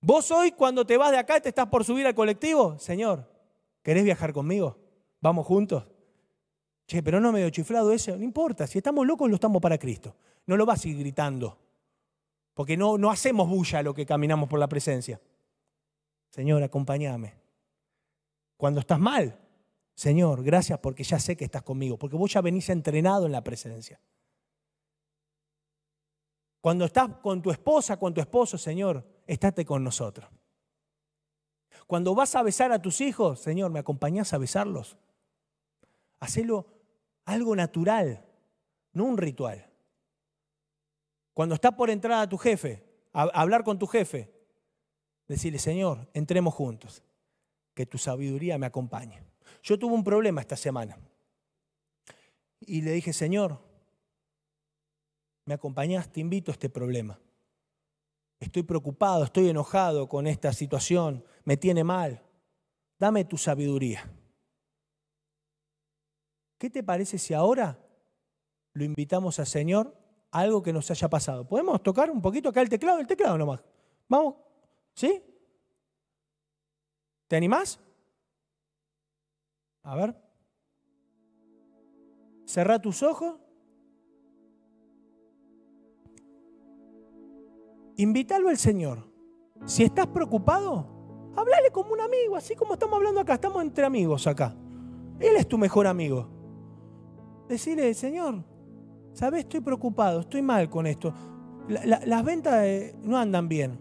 Vos 0.00 0.30
hoy 0.30 0.52
cuando 0.52 0.86
te 0.86 0.96
vas 0.96 1.10
de 1.10 1.18
acá 1.18 1.40
te 1.40 1.50
estás 1.50 1.68
por 1.68 1.84
subir 1.84 2.06
al 2.06 2.14
colectivo, 2.14 2.78
Señor, 2.78 3.28
¿querés 3.82 4.04
viajar 4.04 4.32
conmigo? 4.32 4.78
¿Vamos 5.20 5.46
juntos? 5.46 5.84
Che, 6.86 7.02
pero 7.02 7.20
no 7.20 7.32
medio 7.32 7.50
chiflado 7.50 7.92
ese. 7.92 8.16
No 8.16 8.24
importa, 8.24 8.66
si 8.66 8.78
estamos 8.78 9.06
locos 9.06 9.28
lo 9.28 9.34
estamos 9.34 9.60
para 9.60 9.76
Cristo. 9.76 10.16
No 10.46 10.56
lo 10.56 10.64
vas 10.64 10.84
a 10.84 10.88
ir 10.88 10.98
gritando. 10.98 11.58
Porque 12.54 12.76
no, 12.76 12.96
no 12.96 13.10
hacemos 13.10 13.48
bulla 13.48 13.82
lo 13.82 13.92
que 13.92 14.06
caminamos 14.06 14.48
por 14.48 14.58
la 14.58 14.68
presencia. 14.68 15.20
Señor, 16.30 16.62
acompáñame. 16.62 17.34
Cuando 18.56 18.80
estás 18.80 18.98
mal, 18.98 19.38
Señor, 19.98 20.44
gracias 20.44 20.78
porque 20.78 21.02
ya 21.02 21.18
sé 21.18 21.36
que 21.36 21.44
estás 21.44 21.64
conmigo, 21.64 21.98
porque 21.98 22.14
vos 22.14 22.32
ya 22.32 22.40
venís 22.40 22.68
entrenado 22.68 23.26
en 23.26 23.32
la 23.32 23.42
presencia. 23.42 24.00
Cuando 26.60 26.84
estás 26.84 27.16
con 27.16 27.42
tu 27.42 27.50
esposa, 27.50 27.98
con 27.98 28.14
tu 28.14 28.20
esposo, 28.20 28.56
Señor, 28.58 29.04
estate 29.26 29.64
con 29.64 29.82
nosotros. 29.82 30.30
Cuando 31.88 32.14
vas 32.14 32.36
a 32.36 32.44
besar 32.44 32.70
a 32.70 32.80
tus 32.80 33.00
hijos, 33.00 33.40
Señor, 33.40 33.72
¿me 33.72 33.80
acompañás 33.80 34.32
a 34.32 34.38
besarlos? 34.38 34.96
Hacelo 36.20 36.68
algo 37.24 37.56
natural, 37.56 38.24
no 38.92 39.04
un 39.04 39.18
ritual. 39.18 39.68
Cuando 41.34 41.56
está 41.56 41.72
por 41.74 41.90
entrar 41.90 42.22
a 42.22 42.28
tu 42.28 42.38
jefe, 42.38 42.84
a 43.12 43.22
hablar 43.22 43.64
con 43.64 43.80
tu 43.80 43.88
jefe, 43.88 44.32
decirle, 45.26 45.58
Señor, 45.58 46.08
entremos 46.14 46.54
juntos, 46.54 47.02
que 47.74 47.84
tu 47.84 47.98
sabiduría 47.98 48.58
me 48.58 48.66
acompañe. 48.66 49.26
Yo 49.62 49.78
tuve 49.78 49.94
un 49.94 50.04
problema 50.04 50.40
esta 50.40 50.56
semana. 50.56 50.98
Y 52.60 52.82
le 52.82 52.92
dije, 52.92 53.12
Señor, 53.12 53.60
me 55.44 55.54
acompañas, 55.54 56.10
te 56.12 56.20
invito 56.20 56.50
a 56.50 56.54
este 56.54 56.68
problema. 56.68 57.18
Estoy 58.40 58.62
preocupado, 58.62 59.24
estoy 59.24 59.48
enojado 59.48 60.08
con 60.08 60.26
esta 60.26 60.52
situación, 60.52 61.24
me 61.44 61.56
tiene 61.56 61.84
mal. 61.84 62.22
Dame 62.98 63.24
tu 63.24 63.36
sabiduría. 63.36 64.10
¿Qué 66.58 66.68
te 66.68 66.82
parece 66.82 67.18
si 67.18 67.34
ahora 67.34 67.78
lo 68.72 68.84
invitamos 68.84 69.38
al 69.38 69.46
Señor 69.46 69.96
a 70.30 70.40
algo 70.40 70.62
que 70.62 70.72
nos 70.72 70.90
haya 70.90 71.08
pasado? 71.08 71.46
¿Podemos 71.46 71.82
tocar 71.82 72.10
un 72.10 72.20
poquito 72.20 72.48
acá 72.48 72.60
el 72.60 72.68
teclado? 72.68 72.98
El 72.98 73.06
teclado 73.06 73.38
nomás. 73.38 73.62
Vamos, 74.08 74.34
¿sí? 74.94 75.22
¿Te 77.28 77.36
animás? 77.36 77.80
A 79.88 79.96
ver. 79.96 80.14
Cerra 82.44 82.78
tus 82.78 83.02
ojos. 83.02 83.40
Invítalo 87.96 88.50
al 88.50 88.58
Señor. 88.58 89.10
Si 89.64 89.84
estás 89.84 90.06
preocupado, 90.08 91.32
háblale 91.34 91.70
como 91.72 91.94
un 91.94 92.02
amigo, 92.02 92.36
así 92.36 92.54
como 92.54 92.74
estamos 92.74 92.96
hablando 92.96 93.20
acá, 93.20 93.34
estamos 93.34 93.62
entre 93.62 93.86
amigos 93.86 94.26
acá. 94.26 94.54
Él 95.20 95.36
es 95.36 95.48
tu 95.48 95.56
mejor 95.56 95.86
amigo. 95.86 96.28
Decirle, 97.48 97.94
Señor, 97.94 98.44
¿sabes? 99.14 99.40
Estoy 99.40 99.60
preocupado, 99.60 100.20
estoy 100.20 100.42
mal 100.42 100.68
con 100.68 100.86
esto. 100.86 101.14
las 101.66 102.24
ventas 102.24 102.62
eh, 102.62 102.94
no 103.02 103.16
andan 103.16 103.48
bien. 103.48 103.80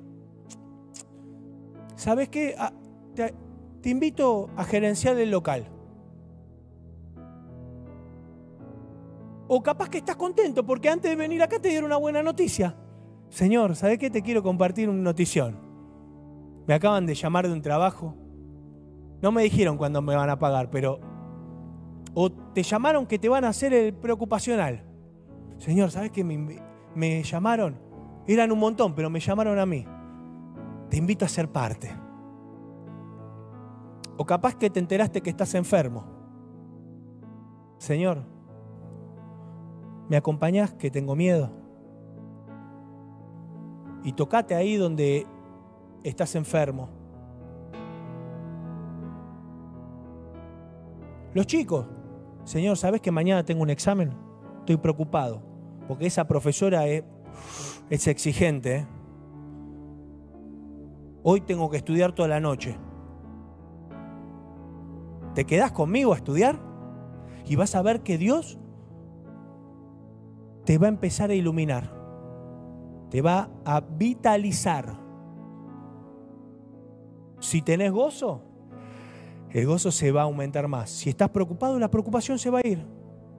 ¿Sabes 1.98 2.30
qué? 2.30 2.56
Ah, 2.58 2.72
te, 3.14 3.34
te 3.82 3.90
invito 3.90 4.50
a 4.56 4.64
gerenciar 4.64 5.18
el 5.18 5.32
local. 5.32 5.74
O 9.48 9.64
capaz 9.64 9.90
que 9.90 10.00
estás 10.00 10.16
contento 10.16 10.66
porque 10.66 10.90
antes 10.90 11.10
de 11.10 11.16
venir 11.16 11.42
acá 11.42 11.60
te 11.60 11.70
dieron 11.70 11.86
una 11.86 11.98
buena 11.98 12.22
noticia. 12.22 12.76
Señor, 13.30 13.76
¿sabes 13.76 13.98
qué? 13.98 14.10
Te 14.10 14.22
quiero 14.22 14.44
compartir 14.44 14.90
una 14.90 15.02
notición. 15.02 15.58
Me 16.68 16.74
acaban 16.74 17.06
de 17.06 17.16
llamar 17.16 17.48
de 17.48 17.54
un 17.54 17.62
trabajo. 17.62 18.16
No 19.22 19.32
me 19.32 19.44
dijeron 19.44 19.78
cuándo 19.78 20.02
me 20.02 20.16
van 20.16 20.30
a 20.30 20.40
pagar, 20.40 20.70
pero... 20.70 21.00
O 22.14 22.32
te 22.32 22.64
llamaron 22.64 23.06
que 23.06 23.20
te 23.20 23.30
van 23.30 23.46
a 23.46 23.50
hacer 23.50 23.74
el 23.74 23.94
preocupacional. 23.94 24.84
Señor, 25.58 25.92
¿sabes 25.92 26.12
qué? 26.12 26.24
Me, 26.24 26.60
me 26.96 27.24
llamaron. 27.24 27.80
Eran 28.28 28.52
un 28.52 28.60
montón, 28.60 28.96
pero 28.96 29.10
me 29.10 29.20
llamaron 29.20 29.60
a 29.60 29.66
mí. 29.66 29.86
Te 30.90 30.98
invito 30.98 31.26
a 31.26 31.28
ser 31.30 31.48
parte. 31.50 31.90
O 34.18 34.26
capaz 34.26 34.56
que 34.56 34.70
te 34.70 34.80
enteraste 34.80 35.22
que 35.22 35.30
estás 35.30 35.54
enfermo. 35.54 36.06
Señor, 37.78 38.24
¿Me 40.10 40.18
acompañás 40.18 40.74
que 40.74 40.90
tengo 40.90 41.16
miedo? 41.16 41.52
Y 44.04 44.14
tocate 44.14 44.56
ahí 44.56 44.78
donde 44.78 45.28
estás 46.04 46.36
enfermo. 46.36 46.90
Los 51.34 51.46
chicos, 51.46 51.86
Señor, 52.46 52.78
¿sabes 52.78 53.02
que 53.02 53.12
mañana 53.12 53.44
tengo 53.44 53.62
un 53.62 53.70
examen? 53.70 54.14
Estoy 54.60 54.78
preocupado, 54.78 55.42
porque 55.88 56.06
esa 56.06 56.26
profesora 56.26 56.88
es, 56.88 57.04
exigente. 57.90 58.78
¿eh? 58.78 58.88
Hoy 61.24 61.42
tengo 61.42 61.70
que 61.70 61.78
estudiar 61.78 62.14
toda 62.14 62.30
la 62.30 62.40
noche. 62.40 62.78
¿Te 65.36 65.46
quedás 65.46 65.74
conmigo 65.74 66.14
a 66.14 66.16
estudiar? 66.16 66.58
Y 67.46 67.58
vas 67.58 67.76
a 67.76 67.82
ver 67.82 68.02
que 68.02 68.18
Dios 68.18 68.58
te 70.68 70.78
va 70.78 70.88
a 70.88 70.90
empezar 70.90 71.30
a 71.30 71.34
iluminar, 71.34 71.90
te 73.10 73.22
va 73.22 73.50
a 73.64 73.80
vitalizar. 73.80 75.00
Si 77.40 77.62
tenés 77.62 77.90
gozo, 77.90 78.42
el 79.52 79.66
gozo 79.66 79.92
se 79.92 80.12
va 80.12 80.24
a 80.24 80.24
aumentar 80.26 80.68
más. 80.68 80.90
Si 80.90 81.10
estás 81.10 81.30
preocupado, 81.30 81.80
la 81.80 81.90
preocupación 81.90 82.38
se 82.38 82.50
va 82.50 82.60
a 82.60 82.68
ir. 82.68 82.86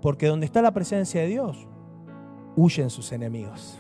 Porque 0.01 0.27
donde 0.27 0.47
está 0.47 0.63
la 0.63 0.73
presencia 0.73 1.21
de 1.21 1.27
Dios, 1.27 1.69
huyen 2.57 2.89
sus 2.89 3.13
enemigos. 3.13 3.79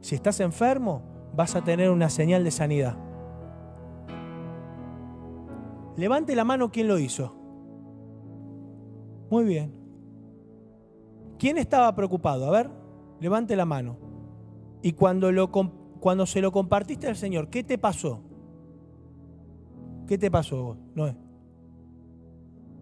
Si 0.00 0.14
estás 0.14 0.40
enfermo, 0.40 1.02
vas 1.36 1.54
a 1.56 1.62
tener 1.62 1.90
una 1.90 2.08
señal 2.08 2.42
de 2.42 2.50
sanidad. 2.50 2.96
Levante 5.94 6.34
la 6.34 6.44
mano 6.44 6.70
quien 6.70 6.88
lo 6.88 6.98
hizo. 6.98 7.36
Muy 9.28 9.44
bien. 9.44 9.77
¿Quién 11.38 11.58
estaba 11.58 11.94
preocupado? 11.94 12.46
A 12.46 12.50
ver, 12.50 12.70
levante 13.20 13.54
la 13.56 13.64
mano. 13.64 13.96
Y 14.82 14.92
cuando, 14.92 15.30
lo, 15.32 15.50
cuando 15.50 16.26
se 16.26 16.40
lo 16.40 16.52
compartiste 16.52 17.06
al 17.06 17.16
Señor, 17.16 17.48
¿qué 17.48 17.62
te 17.62 17.78
pasó? 17.78 18.20
¿Qué 20.06 20.18
te 20.18 20.30
pasó 20.30 20.62
vos? 20.62 20.78
No 20.94 21.14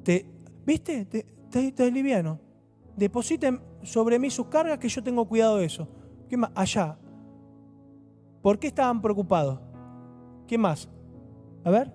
Te, 0.02 0.26
¿Viste? 0.64 1.04
Te, 1.04 1.26
te, 1.50 1.72
te 1.72 1.90
liviano. 1.90 2.40
Depositen 2.96 3.60
sobre 3.82 4.18
mí 4.18 4.30
sus 4.30 4.46
cargas 4.46 4.78
que 4.78 4.88
yo 4.88 5.02
tengo 5.02 5.26
cuidado 5.26 5.58
de 5.58 5.66
eso. 5.66 5.88
¿Qué 6.28 6.36
más? 6.36 6.50
Allá. 6.54 6.98
¿Por 8.42 8.58
qué 8.58 8.68
estaban 8.68 9.02
preocupados? 9.02 9.60
¿Qué 10.46 10.56
más? 10.56 10.88
A 11.64 11.70
ver, 11.70 11.92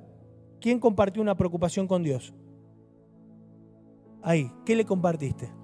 ¿quién 0.60 0.80
compartió 0.80 1.22
una 1.22 1.36
preocupación 1.36 1.88
con 1.88 2.04
Dios? 2.04 2.34
Ahí, 4.22 4.52
¿qué 4.66 4.76
le 4.76 4.86
compartiste? 4.86 5.61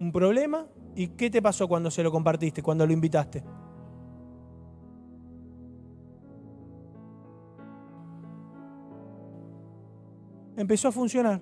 ¿Un 0.00 0.12
problema? 0.12 0.66
¿Y 0.94 1.08
qué 1.08 1.30
te 1.30 1.42
pasó 1.42 1.68
cuando 1.68 1.90
se 1.90 2.02
lo 2.02 2.10
compartiste, 2.10 2.62
cuando 2.62 2.86
lo 2.86 2.92
invitaste? 2.92 3.44
Empezó 10.56 10.88
a 10.88 10.92
funcionar. 10.92 11.40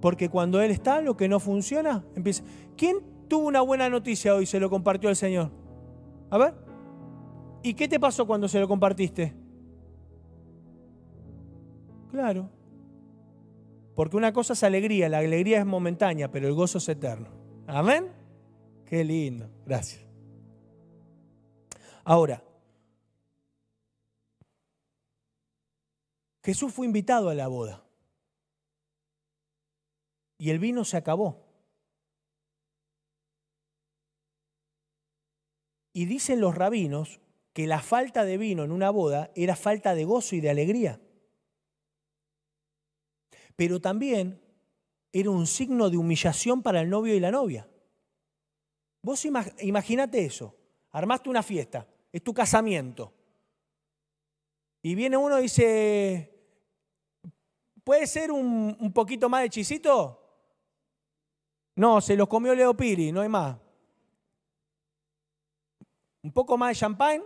Porque 0.00 0.28
cuando 0.28 0.60
Él 0.60 0.70
está, 0.70 1.00
lo 1.00 1.16
que 1.16 1.28
no 1.28 1.40
funciona, 1.40 2.04
empieza. 2.14 2.42
¿Quién 2.76 2.98
tuvo 3.28 3.46
una 3.46 3.60
buena 3.60 3.88
noticia 3.88 4.34
hoy 4.34 4.44
y 4.44 4.46
se 4.46 4.60
lo 4.60 4.68
compartió 4.68 5.08
al 5.08 5.16
Señor? 5.16 5.50
A 6.30 6.38
ver. 6.38 6.54
¿Y 7.62 7.74
qué 7.74 7.88
te 7.88 7.98
pasó 7.98 8.26
cuando 8.26 8.48
se 8.48 8.60
lo 8.60 8.68
compartiste? 8.68 9.34
Claro. 12.10 12.50
Porque 13.94 14.16
una 14.16 14.32
cosa 14.32 14.52
es 14.52 14.62
alegría, 14.62 15.08
la 15.08 15.18
alegría 15.18 15.58
es 15.58 15.66
momentánea, 15.66 16.30
pero 16.30 16.46
el 16.46 16.54
gozo 16.54 16.78
es 16.78 16.88
eterno. 16.88 17.35
Amén. 17.66 18.12
Qué 18.86 19.02
lindo. 19.02 19.50
Gracias. 19.64 20.02
Ahora, 22.04 22.42
Jesús 26.44 26.72
fue 26.72 26.86
invitado 26.86 27.28
a 27.28 27.34
la 27.34 27.48
boda 27.48 27.84
y 30.38 30.50
el 30.50 30.60
vino 30.60 30.84
se 30.84 30.96
acabó. 30.96 31.44
Y 35.92 36.04
dicen 36.04 36.40
los 36.40 36.54
rabinos 36.54 37.20
que 37.52 37.66
la 37.66 37.80
falta 37.80 38.24
de 38.24 38.38
vino 38.38 38.62
en 38.62 38.70
una 38.70 38.90
boda 38.90 39.32
era 39.34 39.56
falta 39.56 39.94
de 39.94 40.04
gozo 40.04 40.36
y 40.36 40.40
de 40.40 40.50
alegría. 40.50 41.00
Pero 43.56 43.80
también 43.80 44.45
era 45.20 45.30
un 45.30 45.46
signo 45.46 45.88
de 45.88 45.96
humillación 45.96 46.62
para 46.62 46.80
el 46.80 46.90
novio 46.90 47.14
y 47.14 47.20
la 47.20 47.30
novia. 47.30 47.68
Vos 49.02 49.24
imagínate 49.24 50.24
eso, 50.24 50.54
armaste 50.90 51.30
una 51.30 51.42
fiesta, 51.42 51.86
es 52.12 52.22
tu 52.22 52.34
casamiento. 52.34 53.12
Y 54.82 54.94
viene 54.94 55.16
uno 55.16 55.38
y 55.38 55.42
dice, 55.42 56.32
¿puede 57.82 58.06
ser 58.06 58.30
un, 58.30 58.76
un 58.78 58.92
poquito 58.92 59.28
más 59.28 59.42
de 59.42 59.50
chisito? 59.50 60.22
No, 61.76 62.00
se 62.00 62.14
los 62.14 62.28
comió 62.28 62.54
Leo 62.54 62.76
Piri, 62.76 63.10
no 63.10 63.20
hay 63.20 63.28
más. 63.28 63.56
¿Un 66.22 66.32
poco 66.32 66.58
más 66.58 66.70
de 66.70 66.74
champán? 66.74 67.22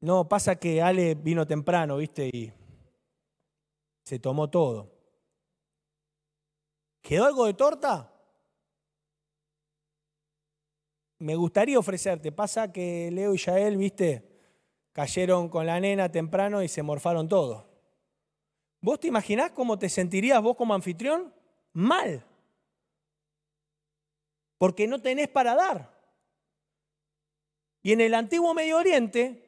No, 0.00 0.28
pasa 0.28 0.56
que 0.56 0.82
Ale 0.82 1.14
vino 1.14 1.46
temprano, 1.46 1.96
¿viste? 1.96 2.28
Y 2.32 2.52
se 4.06 4.20
tomó 4.20 4.48
todo. 4.48 4.92
¿Quedó 7.02 7.24
algo 7.24 7.46
de 7.46 7.54
torta? 7.54 8.12
Me 11.18 11.34
gustaría 11.34 11.76
ofrecerte. 11.76 12.30
Pasa 12.30 12.72
que 12.72 13.10
Leo 13.10 13.34
y 13.34 13.38
Yael, 13.38 13.76
¿viste? 13.76 14.24
Cayeron 14.92 15.48
con 15.48 15.66
la 15.66 15.80
nena 15.80 16.08
temprano 16.08 16.62
y 16.62 16.68
se 16.68 16.84
morfaron 16.84 17.28
todo. 17.28 17.68
¿Vos 18.80 19.00
te 19.00 19.08
imaginás 19.08 19.50
cómo 19.50 19.76
te 19.76 19.88
sentirías 19.88 20.40
vos 20.40 20.56
como 20.56 20.72
anfitrión? 20.72 21.34
Mal. 21.72 22.24
Porque 24.56 24.86
no 24.86 25.02
tenés 25.02 25.28
para 25.28 25.56
dar. 25.56 26.00
Y 27.82 27.92
en 27.92 28.02
el 28.02 28.14
antiguo 28.14 28.54
Medio 28.54 28.76
Oriente, 28.76 29.45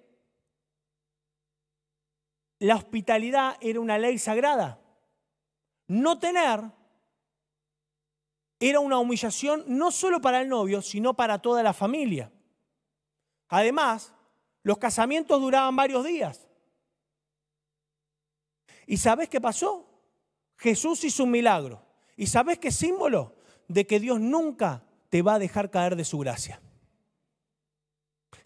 la 2.59 2.77
hospitalidad 2.77 3.57
era 3.61 3.81
una 3.81 3.99
ley 3.99 4.19
sagrada. 4.19 4.81
No 5.87 6.19
tener 6.19 6.61
era 8.61 8.81
una 8.81 8.99
humillación 8.99 9.65
no 9.67 9.91
solo 9.91 10.21
para 10.21 10.41
el 10.41 10.49
novio, 10.49 10.83
sino 10.83 11.15
para 11.15 11.41
toda 11.41 11.63
la 11.63 11.73
familia. 11.73 12.33
Además, 13.49 14.13
los 14.63 14.79
casamientos 14.79 15.41
duraban 15.41 15.77
varios 15.77 16.05
días. 16.05 16.49
¿Y 18.87 18.97
sabes 18.97 19.29
qué 19.29 19.41
pasó? 19.41 19.87
Jesús 20.57 21.05
hizo 21.05 21.25
un 21.25 21.31
milagro. 21.31 21.83
¿Y 22.17 22.27
sabes 22.27 22.59
qué 22.59 22.73
símbolo? 22.73 23.37
De 23.69 23.87
que 23.87 24.01
Dios 24.01 24.19
nunca 24.19 24.83
te 25.09 25.23
va 25.23 25.35
a 25.35 25.39
dejar 25.39 25.71
caer 25.71 25.95
de 25.95 26.05
su 26.05 26.19
gracia. 26.19 26.61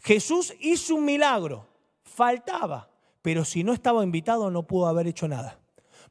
Jesús 0.01 0.55
hizo 0.61 0.96
un 0.96 1.05
milagro. 1.05 1.68
Faltaba. 2.03 2.91
Pero 3.22 3.44
si 3.44 3.64
no 3.64 3.72
estaba 3.72 4.02
invitado 4.02 4.50
no 4.50 4.66
pudo 4.66 4.87
haber 4.87 5.06
hecho 5.06 5.28
nada. 5.28 5.58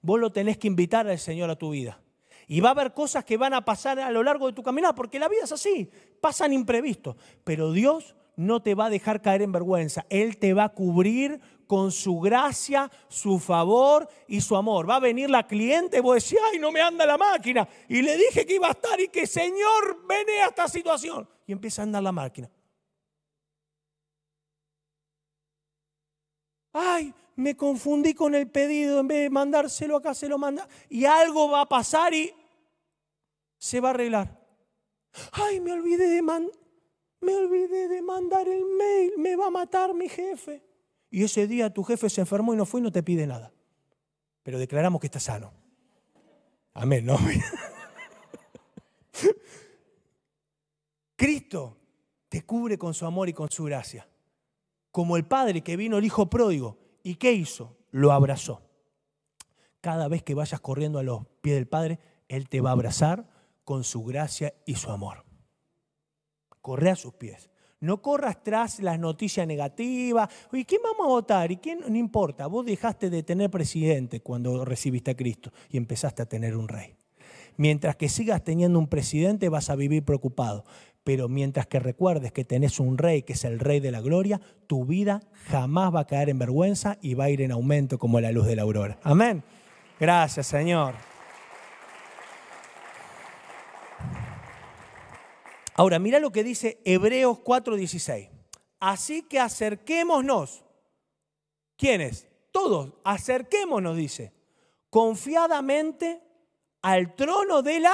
Vos 0.01 0.19
lo 0.19 0.31
tenés 0.31 0.57
que 0.57 0.67
invitar 0.67 1.07
al 1.07 1.19
Señor 1.19 1.49
a 1.49 1.55
tu 1.55 1.71
vida. 1.71 1.99
Y 2.47 2.59
va 2.59 2.69
a 2.69 2.71
haber 2.71 2.93
cosas 2.93 3.23
que 3.23 3.37
van 3.37 3.53
a 3.53 3.63
pasar 3.63 3.99
a 3.99 4.11
lo 4.11 4.23
largo 4.23 4.47
de 4.47 4.53
tu 4.53 4.63
caminar, 4.63 4.95
porque 4.95 5.19
la 5.19 5.29
vida 5.29 5.43
es 5.43 5.51
así, 5.51 5.89
pasan 6.19 6.51
imprevistos. 6.51 7.15
Pero 7.43 7.71
Dios 7.71 8.15
no 8.35 8.61
te 8.61 8.75
va 8.75 8.85
a 8.85 8.89
dejar 8.89 9.21
caer 9.21 9.41
en 9.41 9.51
vergüenza. 9.51 10.05
Él 10.09 10.37
te 10.37 10.53
va 10.53 10.65
a 10.65 10.69
cubrir 10.69 11.39
con 11.67 11.91
su 11.91 12.19
gracia, 12.19 12.91
su 13.07 13.39
favor 13.39 14.09
y 14.27 14.41
su 14.41 14.55
amor. 14.55 14.89
Va 14.89 14.95
a 14.95 14.99
venir 14.99 15.29
la 15.29 15.47
cliente 15.47 15.97
y 15.97 16.01
vos 16.01 16.21
decís, 16.21 16.39
ay, 16.51 16.59
no 16.59 16.71
me 16.71 16.81
anda 16.81 17.05
la 17.05 17.17
máquina. 17.17 17.67
Y 17.87 18.01
le 18.01 18.17
dije 18.17 18.45
que 18.45 18.55
iba 18.55 18.67
a 18.67 18.71
estar 18.71 18.99
y 18.99 19.07
que, 19.07 19.25
Señor, 19.27 20.05
vene 20.07 20.41
a 20.41 20.47
esta 20.47 20.67
situación. 20.67 21.29
Y 21.47 21.51
empieza 21.51 21.81
a 21.81 21.83
andar 21.83 22.03
la 22.03 22.11
máquina. 22.11 22.49
Ay, 26.73 27.13
me 27.35 27.55
confundí 27.55 28.13
con 28.13 28.35
el 28.35 28.49
pedido, 28.49 28.99
en 28.99 29.07
vez 29.07 29.23
de 29.23 29.29
mandárselo 29.29 29.97
acá, 29.97 30.13
se 30.13 30.29
lo 30.29 30.37
manda. 30.37 30.67
Y 30.89 31.05
algo 31.05 31.49
va 31.49 31.61
a 31.61 31.69
pasar 31.69 32.13
y 32.13 32.33
se 33.57 33.79
va 33.79 33.89
a 33.89 33.91
arreglar. 33.91 34.39
Ay, 35.31 35.59
me 35.59 35.73
olvidé 35.73 36.07
de 36.07 36.21
me 36.21 37.35
olvidé 37.35 37.87
de 37.87 38.01
mandar 38.01 38.47
el 38.47 38.65
mail, 38.65 39.13
me 39.17 39.35
va 39.35 39.47
a 39.47 39.51
matar 39.51 39.93
mi 39.93 40.09
jefe. 40.09 40.63
Y 41.09 41.23
ese 41.23 41.45
día 41.45 41.71
tu 41.71 41.83
jefe 41.83 42.09
se 42.09 42.21
enfermó 42.21 42.53
y 42.53 42.57
no 42.57 42.65
fue 42.65 42.79
y 42.79 42.83
no 42.83 42.91
te 42.91 43.03
pide 43.03 43.27
nada. 43.27 43.51
Pero 44.43 44.57
declaramos 44.57 44.99
que 44.99 45.07
está 45.07 45.19
sano. 45.19 45.53
Amén, 46.73 47.05
¿no? 47.05 47.17
Cristo 51.15 51.77
te 52.29 52.43
cubre 52.43 52.77
con 52.77 52.93
su 52.93 53.05
amor 53.05 53.29
y 53.29 53.33
con 53.33 53.51
su 53.51 53.65
gracia. 53.65 54.07
Como 54.91 55.17
el 55.17 55.25
Padre 55.25 55.61
que 55.61 55.77
vino 55.77 55.97
el 55.97 56.05
Hijo 56.05 56.29
pródigo. 56.29 56.77
¿Y 57.03 57.15
qué 57.15 57.33
hizo? 57.33 57.77
Lo 57.91 58.11
abrazó. 58.11 58.61
Cada 59.79 60.07
vez 60.07 60.21
que 60.23 60.35
vayas 60.35 60.59
corriendo 60.59 60.99
a 60.99 61.03
los 61.03 61.25
pies 61.41 61.55
del 61.55 61.67
Padre, 61.67 61.99
Él 62.27 62.47
te 62.49 62.61
va 62.61 62.69
a 62.69 62.73
abrazar 62.73 63.29
con 63.63 63.83
su 63.83 64.03
gracia 64.03 64.53
y 64.65 64.75
su 64.75 64.91
amor 64.91 65.25
corre 66.61 66.89
a 66.89 66.95
sus 66.95 67.13
pies. 67.13 67.49
No 67.79 68.01
corras 68.01 68.43
tras 68.43 68.79
las 68.79 68.99
noticias 68.99 69.47
negativas. 69.47 70.29
Oye, 70.53 70.65
¿quién 70.65 70.81
vamos 70.83 71.05
a 71.05 71.09
votar? 71.09 71.51
¿Y 71.51 71.57
quién? 71.57 71.79
No 71.79 71.97
importa. 71.97 72.45
Vos 72.45 72.65
dejaste 72.65 73.09
de 73.09 73.23
tener 73.23 73.49
presidente 73.49 74.21
cuando 74.21 74.63
recibiste 74.63 75.11
a 75.11 75.15
Cristo 75.15 75.51
y 75.69 75.77
empezaste 75.77 76.21
a 76.21 76.27
tener 76.27 76.55
un 76.55 76.67
rey. 76.67 76.95
Mientras 77.57 77.95
que 77.95 78.07
sigas 78.07 78.43
teniendo 78.43 78.77
un 78.77 78.87
presidente 78.87 79.49
vas 79.49 79.69
a 79.71 79.75
vivir 79.75 80.05
preocupado. 80.05 80.63
Pero 81.03 81.27
mientras 81.27 81.65
que 81.65 81.79
recuerdes 81.79 82.31
que 82.31 82.45
tenés 82.45 82.79
un 82.79 82.97
rey 82.97 83.23
que 83.23 83.33
es 83.33 83.43
el 83.43 83.59
rey 83.59 83.79
de 83.79 83.91
la 83.91 84.01
gloria, 84.01 84.39
tu 84.67 84.85
vida 84.85 85.21
jamás 85.47 85.93
va 85.93 86.01
a 86.01 86.07
caer 86.07 86.29
en 86.29 86.39
vergüenza 86.39 86.97
y 87.01 87.15
va 87.15 87.25
a 87.25 87.29
ir 87.29 87.41
en 87.41 87.51
aumento 87.51 87.97
como 87.97 88.19
la 88.21 88.31
luz 88.31 88.45
de 88.45 88.55
la 88.55 88.61
aurora. 88.61 88.99
Amén. 89.03 89.43
Gracias, 89.99 90.47
Señor. 90.47 90.93
Ahora, 95.75 95.97
mira 95.99 96.19
lo 96.19 96.31
que 96.31 96.43
dice 96.43 96.79
Hebreos 96.85 97.39
4:16. 97.39 98.29
Así 98.79 99.23
que 99.23 99.39
acerquémonos. 99.39 100.63
¿Quiénes? 101.77 102.27
Todos, 102.51 102.93
acerquémonos, 103.03 103.95
dice, 103.95 104.33
confiadamente 104.89 106.21
al 106.81 107.15
trono 107.15 107.61
de 107.61 107.79
la... 107.79 107.93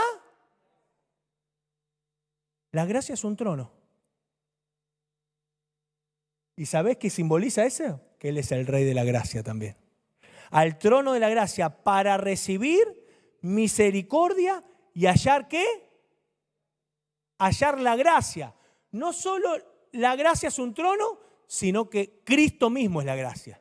La 2.78 2.86
gracia 2.86 3.14
es 3.14 3.24
un 3.24 3.36
trono. 3.36 3.72
¿Y 6.56 6.68
sabes 6.68 6.98
qué 6.98 7.10
simboliza 7.10 7.66
eso? 7.66 8.00
Que 8.20 8.30
Él 8.30 8.38
es 8.38 8.52
el 8.52 8.68
rey 8.68 8.84
de 8.84 8.94
la 8.94 9.04
gracia 9.04 9.42
también. 9.42 9.76
al 10.52 10.78
trono 10.78 11.14
de 11.14 11.20
la 11.20 11.30
gracia 11.30 11.82
para 11.84 12.18
recibir 12.18 12.86
misericordia 13.42 14.64
y 14.94 15.08
hallar 15.08 15.48
qué? 15.48 15.66
Hallar 17.40 17.82
la 17.82 17.96
gracia. 17.96 18.54
No 18.92 19.12
solo 19.12 19.58
la 19.94 20.16
gracia 20.16 20.50
es 20.50 20.60
un 20.60 20.76
trono, 20.76 21.18
sino 21.48 21.90
que 21.90 22.22
Cristo 22.24 22.70
mismo 22.70 23.00
es 23.02 23.08
la 23.08 23.16
gracia. 23.16 23.60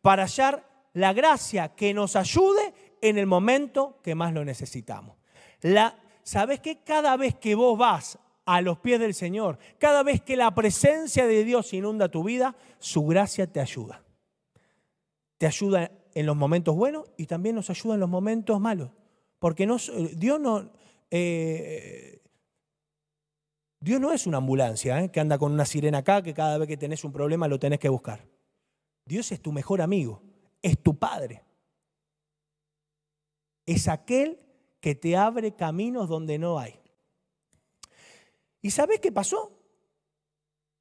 Para 0.00 0.22
hallar 0.22 0.66
la 0.94 1.12
gracia 1.12 1.74
que 1.74 1.92
nos 1.92 2.16
ayude 2.16 2.72
en 3.02 3.18
el 3.18 3.26
momento 3.26 4.00
que 4.02 4.14
más 4.14 4.32
lo 4.32 4.42
necesitamos. 4.42 5.18
La, 5.60 5.98
¿Sabes 6.22 6.60
que 6.60 6.82
cada 6.82 7.18
vez 7.18 7.34
que 7.34 7.54
vos 7.54 7.76
vas 7.76 8.18
a 8.46 8.60
los 8.60 8.78
pies 8.78 9.00
del 9.00 9.14
Señor, 9.14 9.58
cada 9.78 10.02
vez 10.02 10.20
que 10.20 10.36
la 10.36 10.54
presencia 10.54 11.26
de 11.26 11.44
Dios 11.44 11.72
inunda 11.72 12.08
tu 12.08 12.24
vida, 12.24 12.56
su 12.78 13.04
gracia 13.06 13.46
te 13.50 13.60
ayuda? 13.60 14.02
Te 15.38 15.46
ayuda 15.46 15.90
en 16.14 16.26
los 16.26 16.36
momentos 16.36 16.76
buenos 16.76 17.10
y 17.16 17.26
también 17.26 17.56
nos 17.56 17.70
ayuda 17.70 17.94
en 17.94 18.00
los 18.00 18.08
momentos 18.08 18.60
malos. 18.60 18.90
Porque 19.38 19.66
no, 19.66 19.76
Dios 20.16 20.40
no... 20.40 20.70
Eh, 21.10 22.20
Dios 23.80 24.00
no 24.00 24.12
es 24.12 24.26
una 24.26 24.38
ambulancia 24.38 25.02
¿eh? 25.02 25.10
que 25.10 25.20
anda 25.20 25.36
con 25.36 25.52
una 25.52 25.66
sirena 25.66 25.98
acá, 25.98 26.22
que 26.22 26.32
cada 26.32 26.56
vez 26.56 26.66
que 26.66 26.78
tenés 26.78 27.04
un 27.04 27.12
problema 27.12 27.48
lo 27.48 27.58
tenés 27.58 27.78
que 27.78 27.90
buscar. 27.90 28.26
Dios 29.04 29.30
es 29.30 29.42
tu 29.42 29.52
mejor 29.52 29.82
amigo, 29.82 30.22
es 30.62 30.82
tu 30.82 30.98
padre. 30.98 31.44
Es 33.66 33.88
aquel 33.88 34.40
que 34.80 34.94
te 34.94 35.18
abre 35.18 35.54
caminos 35.54 36.08
donde 36.08 36.38
no 36.38 36.58
hay. 36.58 36.80
¿Y 38.64 38.70
sabes 38.70 38.98
qué 38.98 39.12
pasó? 39.12 39.52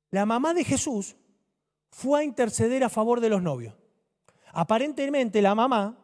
La 0.09 0.25
mamá 0.25 0.53
de 0.53 0.63
Jesús 0.63 1.17
fue 1.91 2.21
a 2.21 2.23
interceder 2.23 2.81
a 2.81 2.87
favor 2.87 3.19
de 3.19 3.27
los 3.27 3.41
novios. 3.41 3.75
Aparentemente 4.53 5.41
la 5.41 5.53
mamá 5.53 5.97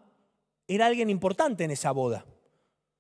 era 0.68 0.88
alguien 0.88 1.10
importante 1.10 1.64
en 1.64 1.72
esa 1.72 1.94
boda, 1.94 2.26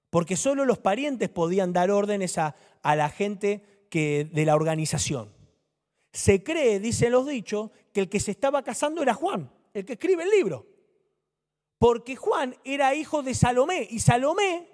porque 0.09 0.37
solo 0.37 0.63
los 0.63 0.77
parientes 0.77 1.27
podían 1.27 1.73
dar 1.73 1.91
órdenes 1.91 2.37
a, 2.37 2.55
a 2.81 2.95
la 2.95 3.09
gente 3.09 3.89
de 3.91 4.43
la 4.45 4.55
organización. 4.55 5.29
Se 6.13 6.41
cree, 6.41 6.79
dicen 6.79 7.11
los 7.11 7.27
dichos, 7.27 7.71
que 7.91 7.99
el 7.99 8.09
que 8.09 8.21
se 8.21 8.31
estaba 8.31 8.63
casando 8.63 9.03
era 9.03 9.13
Juan, 9.13 9.51
el 9.73 9.83
que 9.83 9.93
escribe 9.93 10.23
el 10.23 10.29
libro. 10.29 10.65
Porque 11.79 12.15
Juan 12.15 12.55
era 12.63 12.95
hijo 12.95 13.23
de 13.23 13.33
Salomé 13.33 13.89
y 13.91 13.99
Salomé 13.99 14.69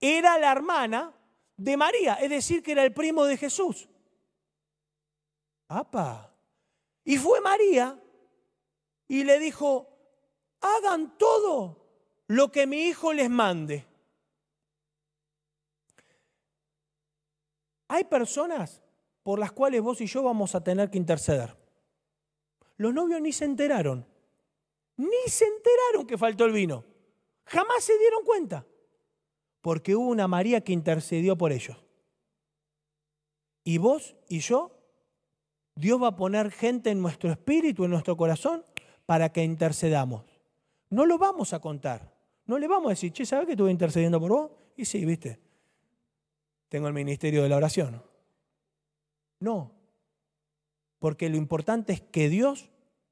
era 0.00 0.38
la 0.38 0.52
hermana 0.52 1.12
de 1.62 1.76
María, 1.76 2.14
es 2.14 2.28
decir, 2.28 2.62
que 2.62 2.72
era 2.72 2.82
el 2.82 2.92
primo 2.92 3.24
de 3.24 3.36
Jesús. 3.36 3.88
¡Apa! 5.68 6.34
Y 7.04 7.16
fue 7.18 7.40
María 7.40 8.00
y 9.06 9.22
le 9.22 9.38
dijo, 9.38 9.88
hagan 10.60 11.16
todo 11.16 11.86
lo 12.26 12.50
que 12.50 12.66
mi 12.66 12.88
hijo 12.88 13.12
les 13.12 13.30
mande. 13.30 13.86
Hay 17.88 18.04
personas 18.04 18.82
por 19.22 19.38
las 19.38 19.52
cuales 19.52 19.82
vos 19.82 20.00
y 20.00 20.06
yo 20.06 20.22
vamos 20.24 20.56
a 20.56 20.64
tener 20.64 20.90
que 20.90 20.98
interceder. 20.98 21.56
Los 22.76 22.92
novios 22.92 23.20
ni 23.20 23.32
se 23.32 23.44
enteraron, 23.44 24.04
ni 24.96 25.28
se 25.28 25.44
enteraron 25.44 26.06
que 26.08 26.18
faltó 26.18 26.44
el 26.44 26.52
vino. 26.52 26.84
Jamás 27.44 27.84
se 27.84 27.96
dieron 27.98 28.24
cuenta, 28.24 28.66
porque 29.62 29.96
hubo 29.96 30.08
una 30.08 30.28
María 30.28 30.60
que 30.60 30.72
intercedió 30.72 31.38
por 31.38 31.52
ellos. 31.52 31.78
Y 33.64 33.78
vos 33.78 34.14
y 34.28 34.40
yo, 34.40 34.78
Dios 35.74 36.02
va 36.02 36.08
a 36.08 36.16
poner 36.16 36.50
gente 36.50 36.90
en 36.90 37.00
nuestro 37.00 37.30
espíritu, 37.30 37.84
en 37.84 37.92
nuestro 37.92 38.16
corazón, 38.16 38.64
para 39.06 39.32
que 39.32 39.42
intercedamos. 39.42 40.24
No 40.90 41.06
lo 41.06 41.16
vamos 41.16 41.54
a 41.54 41.60
contar. 41.60 42.12
No 42.44 42.58
le 42.58 42.68
vamos 42.68 42.88
a 42.88 42.90
decir, 42.90 43.12
che, 43.12 43.24
¿sabes 43.24 43.46
que 43.46 43.52
estuve 43.52 43.70
intercediendo 43.70 44.20
por 44.20 44.30
vos? 44.30 44.50
Y 44.76 44.84
sí, 44.84 45.04
viste 45.06 45.40
tengo 46.72 46.88
el 46.88 46.94
ministerio 46.94 47.42
de 47.42 47.50
la 47.50 47.58
oración. 47.58 48.02
No, 49.40 49.72
porque 51.00 51.28
lo 51.28 51.36
importante 51.36 51.92
es 51.92 52.00
que 52.00 52.30
Dios 52.30 52.70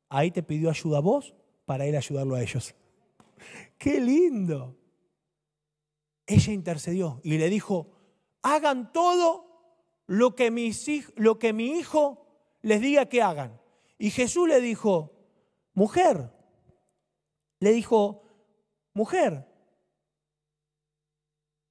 ahí 0.09 0.31
te 0.31 0.43
pidió 0.43 0.71
ayuda 0.71 0.97
a 0.97 1.03
vos 1.03 1.35
para 1.67 1.87
ir 1.87 1.95
a 1.95 1.99
ayudarlo 1.99 2.37
a 2.37 2.43
ellos. 2.43 2.75
¡Qué 3.77 4.01
lindo! 4.01 4.79
Ella 6.31 6.53
intercedió 6.53 7.21
y 7.25 7.39
le 7.39 7.51
dijo, 7.51 7.91
hagan 8.43 8.93
todo 8.93 9.47
lo 10.07 10.37
que, 10.37 10.45
que 11.41 11.53
mi 11.53 11.67
hijo 11.67 12.27
les 12.63 12.81
diga 12.81 13.07
que 13.07 13.21
hagan. 13.21 13.61
Y 13.99 14.11
Jesús 14.11 14.49
le 14.49 14.61
dijo, 14.61 15.13
mujer, 15.75 16.33
le 17.59 17.73
dijo, 17.73 18.23
mujer, 18.95 19.51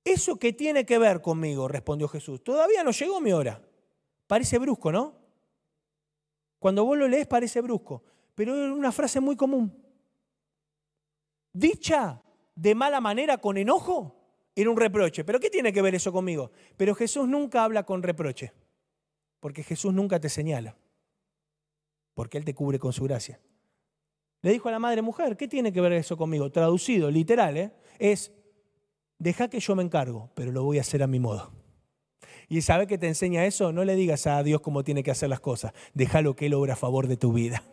¿Eso 0.04 0.40
qué 0.40 0.54
tiene 0.54 0.88
que 0.88 0.98
ver 0.98 1.22
conmigo? 1.22 1.68
respondió 1.68 2.08
Jesús. 2.08 2.44
Todavía 2.44 2.84
no 2.84 2.90
llegó 2.90 3.22
mi 3.22 3.32
hora. 3.32 3.62
Parece 4.26 4.58
brusco, 4.58 4.92
¿no? 4.92 5.16
Cuando 6.58 6.84
vos 6.84 6.98
lo 6.98 7.08
lees 7.08 7.28
parece 7.28 7.62
brusco, 7.62 8.04
pero 8.34 8.56
es 8.56 8.72
una 8.72 8.92
frase 8.92 9.20
muy 9.20 9.36
común. 9.36 9.72
Dicha 11.54 12.24
de 12.56 12.74
mala 12.74 13.00
manera, 13.00 13.38
con 13.38 13.58
enojo, 13.58 14.19
era 14.62 14.70
un 14.70 14.78
reproche. 14.78 15.24
¿Pero 15.24 15.40
qué 15.40 15.50
tiene 15.50 15.74
que 15.74 15.82
ver 15.82 15.96
eso 15.96 16.12
conmigo? 16.12 16.52
Pero 16.78 16.96
Jesús 16.96 17.28
nunca 17.28 17.64
habla 17.64 17.84
con 17.84 18.04
reproche, 18.04 18.54
porque 19.40 19.64
Jesús 19.64 19.94
nunca 19.94 20.20
te 20.20 20.30
señala, 20.30 20.76
porque 22.14 22.38
Él 22.38 22.46
te 22.46 22.54
cubre 22.54 22.80
con 22.80 22.94
su 22.94 23.04
gracia. 23.04 23.40
Le 24.42 24.52
dijo 24.52 24.70
a 24.70 24.72
la 24.72 24.80
madre 24.80 25.02
mujer, 25.02 25.36
¿qué 25.36 25.48
tiene 25.48 25.74
que 25.74 25.82
ver 25.82 25.94
eso 25.94 26.16
conmigo? 26.16 26.50
Traducido, 26.52 27.12
literal, 27.12 27.58
¿eh? 27.58 27.74
es 28.00 28.32
deja 29.18 29.50
que 29.50 29.60
yo 29.60 29.76
me 29.76 29.84
encargo, 29.84 30.32
pero 30.34 30.52
lo 30.52 30.64
voy 30.64 30.78
a 30.78 30.82
hacer 30.82 31.04
a 31.04 31.08
mi 31.08 31.20
modo. 31.20 31.52
¿Y 32.48 32.62
sabe 32.62 32.88
que 32.88 32.98
te 32.98 33.08
enseña 33.08 33.46
eso? 33.46 33.72
No 33.72 33.84
le 33.84 33.96
digas 33.96 34.26
a 34.26 34.42
Dios 34.42 34.62
cómo 34.62 34.84
tiene 34.84 35.04
que 35.04 35.12
hacer 35.12 35.30
las 35.30 35.40
cosas. 35.40 35.74
Déjalo 35.94 36.36
que 36.36 36.48
Él 36.48 36.56
obra 36.56 36.74
a 36.74 36.78
favor 36.78 37.08
de 37.08 37.18
tu 37.18 37.32
vida. 37.32 37.64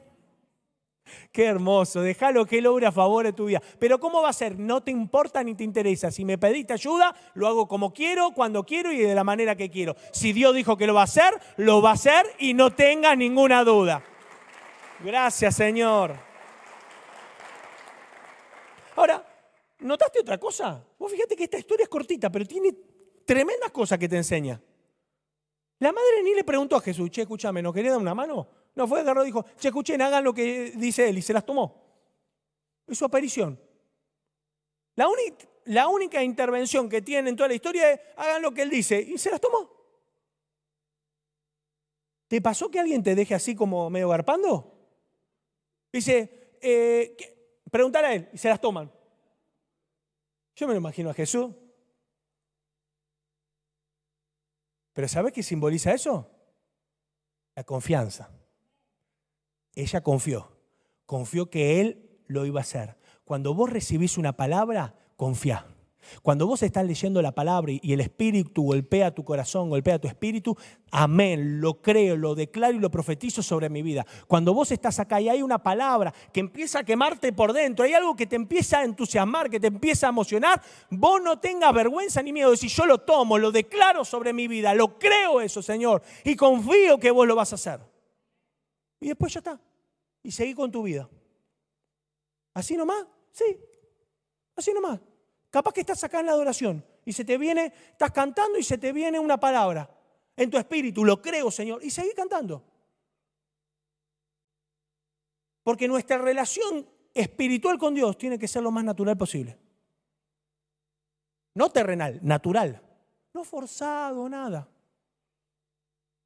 Qué 1.33 1.45
hermoso, 1.45 2.01
déjalo 2.03 2.47
que 2.47 2.59
Él 2.59 2.66
obra 2.66 2.88
a 2.88 2.92
favor 2.92 3.25
de 3.25 3.33
tu 3.33 3.47
vida. 3.47 3.62
Pero 3.79 3.99
¿cómo 3.99 4.23
va 4.23 4.31
a 4.31 4.33
ser? 4.33 4.59
No 4.59 4.83
te 4.83 4.90
importa 4.90 5.42
ni 5.42 5.55
te 5.55 5.64
interesa. 5.64 6.11
Si 6.11 6.25
me 6.25 6.38
pediste 6.38 6.73
ayuda, 6.73 7.14
lo 7.35 7.47
hago 7.47 7.69
como 7.69 7.92
quiero, 7.92 8.33
cuando 8.33 8.64
quiero 8.64 8.92
y 8.92 8.99
de 8.99 9.14
la 9.14 9.25
manera 9.25 9.57
que 9.57 9.71
quiero. 9.71 9.97
Si 10.12 10.33
Dios 10.33 10.55
dijo 10.55 10.77
que 10.77 10.87
lo 10.87 10.95
va 10.95 11.03
a 11.03 11.05
hacer, 11.05 11.35
lo 11.57 11.83
va 11.83 11.90
a 11.90 11.95
hacer 11.95 12.27
y 12.38 12.55
no 12.55 12.73
tengas 12.73 13.16
ninguna 13.16 13.64
duda. 13.64 14.03
Gracias, 15.05 15.57
Señor. 15.57 16.16
Ahora, 18.97 19.25
¿Notaste 19.81 20.21
otra 20.21 20.38
cosa? 20.38 20.83
Vos 20.99 21.12
fíjate 21.12 21.37
que 21.37 21.45
esta 21.45 21.59
historia 21.59 21.85
es 21.85 21.88
cortita, 21.88 22.31
pero 22.31 22.47
tiene 22.47 22.75
tremendas 23.25 23.71
cosas 23.71 23.99
que 23.99 24.09
te 24.09 24.16
enseña. 24.16 24.61
La 25.79 25.92
madre 25.92 26.23
ni 26.25 26.35
le 26.35 26.45
preguntó 26.45 26.77
a 26.77 26.81
Jesús, 26.81 27.11
che, 27.11 27.23
escúchame, 27.23 27.61
¿no 27.61 27.73
quería 27.73 27.90
dar 27.90 28.01
una 28.01 28.14
mano? 28.14 28.49
No, 28.77 28.87
fue 28.87 29.01
agarró 29.01 29.23
y 29.23 29.27
dijo, 29.27 29.45
che, 29.59 29.69
escuchen, 29.69 30.01
hagan 30.03 30.23
lo 30.23 30.35
que 30.35 30.73
dice 30.77 31.09
él, 31.09 31.19
y 31.19 31.23
se 31.23 31.33
las 31.33 31.45
tomó. 31.45 31.83
Es 32.87 32.99
su 32.99 33.07
aparición. 33.07 33.59
La, 34.95 35.89
única 35.89 36.23
intervención 36.23 36.89
que 36.89 37.01
tiene 37.01 37.31
en 37.31 37.37
toda 37.37 37.49
la 37.49 37.55
historia 37.55 37.91
es, 37.91 38.01
hagan 38.17 38.43
lo 38.43 38.53
que 38.53 38.62
él 38.62 38.71
dice, 38.71 39.01
y 39.01 39.17
se 39.17 39.31
las 39.31 39.41
tomó. 39.41 39.71
¿Te 42.29 42.43
pasó 42.43 42.71
que 42.71 42.79
alguien 42.79 43.03
te 43.03 43.15
deje 43.15 43.35
así 43.35 43.55
como 43.55 43.89
medio 43.89 44.11
garpando? 44.11 44.75
Dice, 45.91 46.59
eh, 46.61 47.17
pregúntale 47.71 48.07
a 48.07 48.15
él, 48.15 48.29
y 48.35 48.39
se 48.39 48.51
las 48.51 48.61
toman. 48.61 48.93
Yo 50.55 50.67
me 50.67 50.75
lo 50.75 50.79
imagino 50.79 51.09
a 51.09 51.15
Jesús. 51.15 51.51
Pero 54.93 55.09
¿sabe 55.09 55.33
qué 55.33 55.43
simboliza 55.43 55.95
eso? 55.95 56.31
La 57.55 57.65
confianza. 57.65 58.31
Ella 59.77 60.01
confió. 60.01 60.51
Confió 61.05 61.49
que 61.49 61.81
Él 61.81 62.19
lo 62.27 62.45
iba 62.45 62.59
a 62.61 62.62
hacer. 62.62 62.97
Cuando 63.25 63.55
vos 63.55 63.71
recibís 63.71 64.19
una 64.19 64.33
palabra, 64.33 64.95
confía. 65.17 65.67
Cuando 66.23 66.47
vos 66.47 66.62
estás 66.62 66.85
leyendo 66.85 67.21
la 67.21 67.33
palabra 67.33 67.73
y 67.73 67.93
el 67.93 68.01
Espíritu 68.01 68.62
golpea 68.62 69.15
tu 69.15 69.25
corazón, 69.25 69.71
golpea 69.71 69.99
tu 69.99 70.09
espíritu, 70.09 70.57
amén, 70.91 71.61
lo 71.61 71.83
creo, 71.83 72.17
lo 72.17 72.35
declaro 72.35 72.75
y 72.75 72.79
lo 72.79 72.91
profetizo 72.91 73.43
sobre 73.43 73.69
mi 73.69 73.83
vida. 73.83 74.07
Cuando 74.27 74.55
vos 74.55 74.71
estás 74.71 74.99
acá 75.01 75.21
y 75.21 75.29
hay 75.29 75.43
una 75.43 75.59
palabra 75.59 76.12
que 76.33 76.41
empieza 76.41 76.81
a 76.81 76.85
quemarte 76.85 77.33
por 77.33 77.53
dentro, 77.53 77.85
hay 77.85 77.95
algo 77.95 78.15
que 78.15 78.27
te 78.27 78.37
empieza 78.37 78.79
a 78.79 78.85
entusiasmar, 78.85 79.51
que 79.51 79.61
te 79.61 79.67
empieza 79.67 80.07
a 80.07 80.11
emocionar, 80.11 80.62
vos 80.91 81.21
no 81.23 81.39
tengas 81.39 81.75
vergüenza 81.75 82.23
ni 82.23 82.33
miedo 82.33 82.51
de 82.51 82.55
decir 82.55 82.71
yo 82.71 82.87
lo 82.87 82.99
tomo, 82.99 83.39
lo 83.39 83.51
declaro 83.51 84.05
sobre 84.05 84.33
mi 84.33 84.49
vida, 84.49 84.75
lo 84.75 84.99
creo 84.99 85.41
eso, 85.41 85.62
Señor, 85.62 86.03
y 86.25 86.37
confío 86.37 86.99
que 86.99 87.11
vos 87.11 87.27
lo 87.27 87.35
vas 87.35 87.53
a 87.53 87.57
hacer. 87.57 87.96
Y 89.01 89.09
después 89.09 89.33
ya 89.33 89.41
está. 89.41 89.61
Y 90.23 90.31
seguí 90.31 90.55
con 90.55 90.71
tu 90.71 90.83
vida. 90.83 91.09
¿Así 92.55 92.77
nomás? 92.77 93.07
Sí. 93.31 93.59
Así 94.57 94.73
nomás. 94.73 95.01
Capaz 95.51 95.73
que 95.73 95.81
estás 95.81 96.03
acá 96.05 96.21
en 96.21 96.27
la 96.27 96.33
adoración 96.33 96.85
y 97.05 97.13
se 97.13 97.25
te 97.25 97.39
viene, 97.39 97.73
estás 97.93 98.11
cantando 98.11 98.59
y 98.59 98.63
se 98.63 98.79
te 98.79 98.93
viene 98.93 99.19
una 99.19 99.39
palabra 99.39 99.89
en 100.37 100.51
tu 100.51 100.59
espíritu, 100.59 101.05
lo 101.05 101.23
creo, 101.23 101.51
Señor, 101.51 101.83
y 101.83 101.91
seguí 101.91 102.13
cantando. 102.15 102.63
Porque 105.63 105.89
nuestra 105.89 106.19
relación 106.19 106.87
espiritual 107.15 107.79
con 107.79 107.95
Dios 107.95 108.19
tiene 108.19 108.39
que 108.39 108.49
ser 108.49 108.63
lo 108.63 108.71
más 108.71 108.85
natural 108.85 109.17
posible. 109.17 109.59
No 111.55 111.71
terrenal, 111.71 112.21
natural. 112.23 112.83
No 113.33 113.45
forzado, 113.45 114.29
nada. 114.29 114.69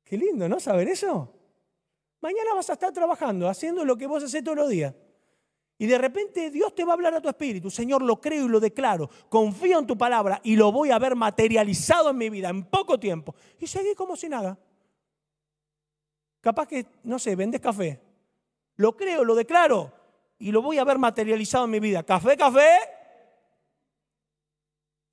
Qué 0.05 0.17
lindo, 0.17 0.49
¿no? 0.49 0.59
Saber 0.59 0.89
eso. 0.89 1.40
Mañana 2.21 2.55
vas 2.55 2.69
a 2.71 2.75
estar 2.75 2.93
trabajando, 2.93 3.49
haciendo 3.49 3.85
lo 3.85 3.97
que 3.97 4.07
vos 4.07 4.23
haces 4.23 4.45
todos 4.45 4.57
los 4.57 4.69
días. 4.69 4.95
Y 5.79 5.87
de 5.87 5.97
repente 5.97 6.51
Dios 6.51 6.75
te 6.75 6.85
va 6.85 6.93
a 6.93 6.95
hablar 6.95 7.15
a 7.15 7.23
tu 7.23 7.29
espíritu. 7.31 7.71
Señor, 7.71 8.03
lo 8.03 8.21
creo 8.21 8.45
y 8.45 8.49
lo 8.49 8.61
declaro. 8.61 9.09
Confío 9.31 9.79
en 9.79 9.87
tu 9.87 9.97
palabra 9.97 10.39
y 10.45 10.55
lo 10.55 10.71
voy 10.71 10.91
a 10.91 10.99
ver 10.99 11.17
materializado 11.17 12.11
en 12.11 12.19
mi 12.19 12.29
vida 12.29 12.51
en 12.51 12.65
poco 12.65 13.01
tiempo. 13.01 13.35
Y 13.59 13.67
seguí 13.67 13.95
como 13.95 14.15
si 14.15 14.29
nada. 14.29 14.59
Capaz 16.43 16.67
que, 16.69 16.87
no 17.05 17.19
sé, 17.19 17.35
vendes 17.35 17.63
café. 17.63 17.99
Lo 18.77 18.95
creo, 18.95 19.25
lo 19.25 19.35
declaro 19.35 19.91
y 20.39 20.53
lo 20.53 20.61
voy 20.61 20.77
a 20.77 20.85
ver 20.85 20.99
materializado 20.99 21.65
en 21.65 21.71
mi 21.71 21.81
vida. 21.81 22.03
Café, 22.03 22.37
café. 22.37 22.77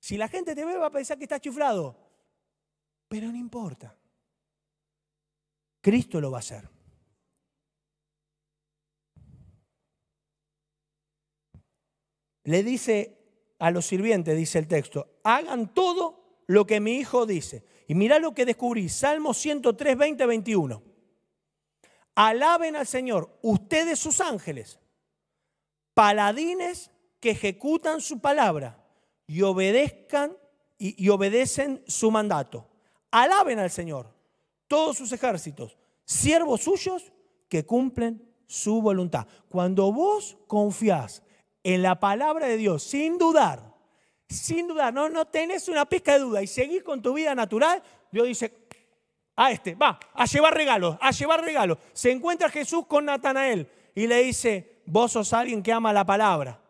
Si 0.00 0.18
la 0.18 0.28
gente 0.28 0.54
te 0.54 0.66
ve 0.66 0.76
va 0.76 0.86
a 0.86 0.90
pensar 0.90 1.16
que 1.16 1.24
estás 1.24 1.40
chiflado. 1.40 1.96
Pero 3.08 3.28
no 3.28 3.38
importa. 3.38 3.96
Cristo 5.80 6.20
lo 6.20 6.30
va 6.30 6.38
a 6.38 6.40
hacer. 6.40 6.77
Le 12.48 12.62
dice 12.62 13.18
a 13.58 13.70
los 13.70 13.84
sirvientes, 13.84 14.34
dice 14.34 14.58
el 14.58 14.68
texto, 14.68 15.20
hagan 15.22 15.74
todo 15.74 16.40
lo 16.46 16.66
que 16.66 16.80
mi 16.80 16.92
hijo 16.94 17.26
dice. 17.26 17.62
Y 17.86 17.94
mira 17.94 18.18
lo 18.18 18.32
que 18.32 18.46
descubrí, 18.46 18.88
Salmo 18.88 19.34
103, 19.34 19.98
20, 19.98 20.24
21. 20.24 20.82
Alaben 22.14 22.74
al 22.74 22.86
Señor, 22.86 23.38
ustedes 23.42 23.98
sus 23.98 24.22
ángeles, 24.22 24.80
paladines 25.92 26.90
que 27.20 27.32
ejecutan 27.32 28.00
su 28.00 28.18
palabra 28.18 28.82
y 29.26 29.42
obedezcan 29.42 30.34
y, 30.78 31.04
y 31.04 31.10
obedecen 31.10 31.84
su 31.86 32.10
mandato. 32.10 32.66
Alaben 33.10 33.58
al 33.58 33.70
Señor, 33.70 34.14
todos 34.68 34.96
sus 34.96 35.12
ejércitos, 35.12 35.76
siervos 36.06 36.62
suyos 36.62 37.12
que 37.50 37.66
cumplen 37.66 38.26
su 38.46 38.80
voluntad. 38.80 39.26
Cuando 39.50 39.92
vos 39.92 40.38
confías 40.46 41.22
en 41.62 41.82
la 41.82 42.00
palabra 42.00 42.46
de 42.46 42.56
Dios 42.56 42.82
sin 42.82 43.18
dudar, 43.18 43.74
sin 44.28 44.68
dudar, 44.68 44.92
no, 44.92 45.08
no 45.08 45.26
tenés 45.26 45.68
una 45.68 45.86
pizca 45.86 46.14
de 46.14 46.20
duda 46.20 46.42
y 46.42 46.46
seguís 46.46 46.82
con 46.82 47.02
tu 47.02 47.14
vida 47.14 47.34
natural, 47.34 47.82
Dios 48.10 48.26
dice, 48.26 48.52
a 49.36 49.52
este, 49.52 49.74
va, 49.74 49.98
a 50.14 50.24
llevar 50.26 50.54
regalos, 50.54 50.96
a 51.00 51.12
llevar 51.12 51.44
regalos. 51.44 51.78
Se 51.92 52.10
encuentra 52.10 52.50
Jesús 52.50 52.86
con 52.86 53.04
Natanael 53.04 53.68
y 53.94 54.06
le 54.06 54.22
dice, 54.24 54.80
vos 54.86 55.12
sos 55.12 55.32
alguien 55.32 55.62
que 55.62 55.72
ama 55.72 55.92
la 55.92 56.04
palabra. 56.04 56.60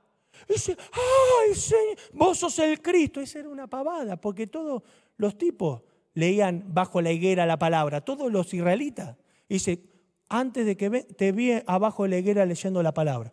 dice, 0.49 0.77
ay, 0.93 1.55
Señor, 1.55 1.97
vos 2.13 2.39
sos 2.39 2.59
el 2.59 2.83
Cristo. 2.83 3.21
Esa 3.21 3.39
era 3.39 3.49
una 3.49 3.67
pavada, 3.67 4.21
porque 4.21 4.47
todos 4.47 4.83
los 5.17 5.39
tipos 5.39 5.83
leían 6.13 6.65
bajo 6.69 7.01
la 7.01 7.11
higuera 7.11 7.47
la 7.47 7.59
palabra, 7.59 8.03
todos 8.03 8.31
los 8.31 8.53
israelitas. 8.53 9.17
dice, 9.49 9.83
antes 10.29 10.67
de 10.67 10.77
que 10.77 10.91
te 10.91 11.33
vi 11.33 11.53
abajo 11.67 12.03
de 12.03 12.11
la 12.11 12.19
higuera 12.19 12.45
leyendo 12.45 12.83
la 12.83 12.93
palabra. 12.93 13.33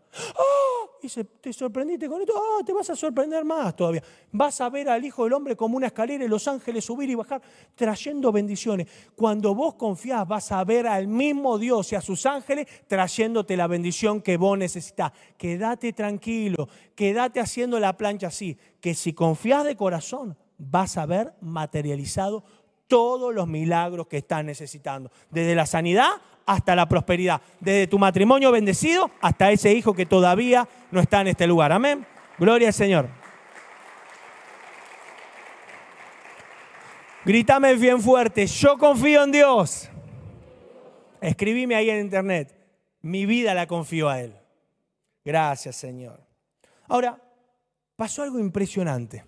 Dice, 1.05 1.23
te 1.23 1.53
sorprendiste 1.53 2.07
con 2.07 2.19
esto, 2.19 2.33
¡Oh! 2.35 2.63
te 2.65 2.73
vas 2.73 2.89
a 2.89 2.95
sorprender 2.95 3.45
más 3.45 3.75
todavía. 3.75 4.01
Vas 4.31 4.59
a 4.59 4.71
ver 4.71 4.89
al 4.89 5.05
Hijo 5.05 5.23
del 5.25 5.33
Hombre 5.33 5.55
como 5.55 5.77
una 5.77 5.85
escalera 5.85 6.25
y 6.25 6.27
los 6.27 6.47
ángeles 6.47 6.83
subir 6.83 7.07
y 7.11 7.13
bajar 7.13 7.43
trayendo 7.75 8.31
bendiciones. 8.31 8.87
Cuando 9.15 9.53
vos 9.53 9.75
confías 9.75 10.27
vas 10.27 10.51
a 10.51 10.63
ver 10.63 10.87
al 10.87 11.07
mismo 11.07 11.59
Dios 11.59 11.91
y 11.91 11.95
a 11.95 12.01
sus 12.01 12.25
ángeles 12.25 12.65
trayéndote 12.87 13.55
la 13.55 13.67
bendición 13.67 14.19
que 14.19 14.35
vos 14.35 14.57
necesitas. 14.57 15.11
Quédate 15.37 15.93
tranquilo, 15.93 16.67
quédate 16.95 17.39
haciendo 17.39 17.79
la 17.79 17.95
plancha 17.95 18.27
así, 18.27 18.57
que 18.81 18.95
si 18.95 19.13
confías 19.13 19.63
de 19.63 19.75
corazón 19.75 20.35
vas 20.57 20.97
a 20.97 21.05
ver 21.05 21.35
materializado 21.39 22.43
todos 22.87 23.31
los 23.31 23.47
milagros 23.47 24.07
que 24.07 24.17
estás 24.17 24.43
necesitando. 24.43 25.11
Desde 25.29 25.53
la 25.53 25.67
sanidad 25.67 26.13
hasta 26.45 26.75
la 26.75 26.87
prosperidad. 26.87 27.41
Desde 27.59 27.87
tu 27.87 27.99
matrimonio 27.99 28.51
bendecido 28.51 29.11
hasta 29.21 29.51
ese 29.51 29.73
hijo 29.73 29.93
que 29.93 30.05
todavía 30.05 30.67
no 30.91 30.99
está 30.99 31.21
en 31.21 31.27
este 31.27 31.47
lugar. 31.47 31.71
Amén. 31.71 32.05
Gloria 32.37 32.67
al 32.67 32.73
Señor. 32.73 33.09
Grítame 37.25 37.73
bien 37.75 37.99
fuerte, 38.01 38.45
yo 38.45 38.77
confío 38.77 39.23
en 39.23 39.31
Dios. 39.31 39.89
Escribime 41.21 41.75
ahí 41.75 41.89
en 41.89 42.01
internet, 42.01 42.55
mi 43.01 43.25
vida 43.25 43.55
la 43.55 43.65
confío 43.65 44.09
a 44.09 44.21
Él. 44.21 44.35
Gracias 45.23 45.75
Señor. 45.75 46.21
Ahora, 46.87 47.19
pasó 47.95 48.21
algo 48.21 48.37
impresionante. 48.37 49.23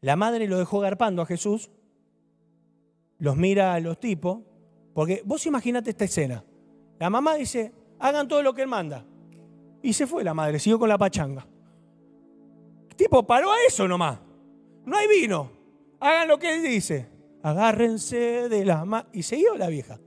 La 0.00 0.16
madre 0.16 0.48
lo 0.48 0.58
dejó 0.58 0.80
garpando 0.80 1.22
a 1.22 1.26
Jesús 1.26 1.70
los 3.18 3.36
mira 3.36 3.74
a 3.74 3.80
los 3.80 3.98
tipos, 3.98 4.40
porque 4.94 5.22
vos 5.24 5.44
imaginate 5.44 5.90
esta 5.90 6.04
escena. 6.04 6.44
La 6.98 7.10
mamá 7.10 7.34
dice, 7.34 7.72
hagan 7.98 8.28
todo 8.28 8.42
lo 8.42 8.54
que 8.54 8.62
él 8.62 8.68
manda. 8.68 9.04
Y 9.82 9.92
se 9.92 10.06
fue 10.06 10.24
la 10.24 10.32
madre, 10.32 10.58
siguió 10.58 10.78
con 10.78 10.88
la 10.88 10.96
pachanga. 10.96 11.46
Tipo 12.96 13.26
paró 13.26 13.52
a 13.52 13.56
eso 13.66 13.88
nomás. 13.88 14.20
No 14.86 14.96
hay 14.96 15.08
vino. 15.08 15.50
Hagan 15.98 16.28
lo 16.28 16.38
que 16.38 16.54
él 16.54 16.62
dice. 16.62 17.08
Agárrense 17.42 18.48
de 18.48 18.64
la 18.64 18.84
mano. 18.84 19.08
Y 19.12 19.24
siguió 19.24 19.56
la 19.56 19.66
vieja. 19.68 19.98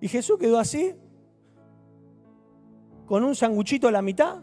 Y 0.00 0.08
Jesús 0.08 0.38
quedó 0.38 0.58
así, 0.58 0.94
con 3.06 3.22
un 3.22 3.34
sanguchito 3.34 3.88
a 3.88 3.92
la 3.92 4.02
mitad. 4.02 4.42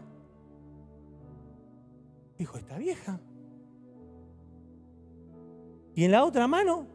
Dijo, 2.38 2.58
esta 2.58 2.78
vieja. 2.78 3.20
Y 5.94 6.04
en 6.04 6.12
la 6.12 6.24
otra 6.24 6.46
mano 6.46 6.86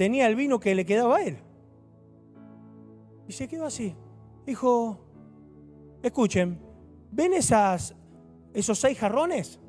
tenía 0.00 0.26
el 0.28 0.34
vino 0.34 0.58
que 0.58 0.74
le 0.74 0.86
quedaba 0.86 1.18
a 1.18 1.22
él. 1.22 1.36
Y 3.28 3.32
se 3.32 3.46
quedó 3.46 3.66
así. 3.66 3.94
Dijo, 4.46 4.98
escuchen, 6.02 6.58
¿ven 7.10 7.34
esas, 7.34 7.94
esos 8.54 8.78
seis 8.78 8.98
jarrones? 8.98 9.60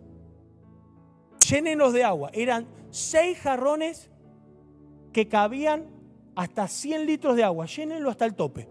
Llénenlos 1.50 1.92
de 1.92 2.06
agua. 2.06 2.32
Eran 2.34 2.66
seis 2.92 3.40
jarrones 3.40 4.10
que 5.12 5.28
cabían 5.28 5.88
hasta 6.34 6.70
100 6.70 7.08
litros 7.08 7.36
de 7.36 7.44
agua. 7.44 7.66
Llénenlo 7.66 8.10
hasta 8.10 8.24
el 8.24 8.34
tope. 8.34 8.70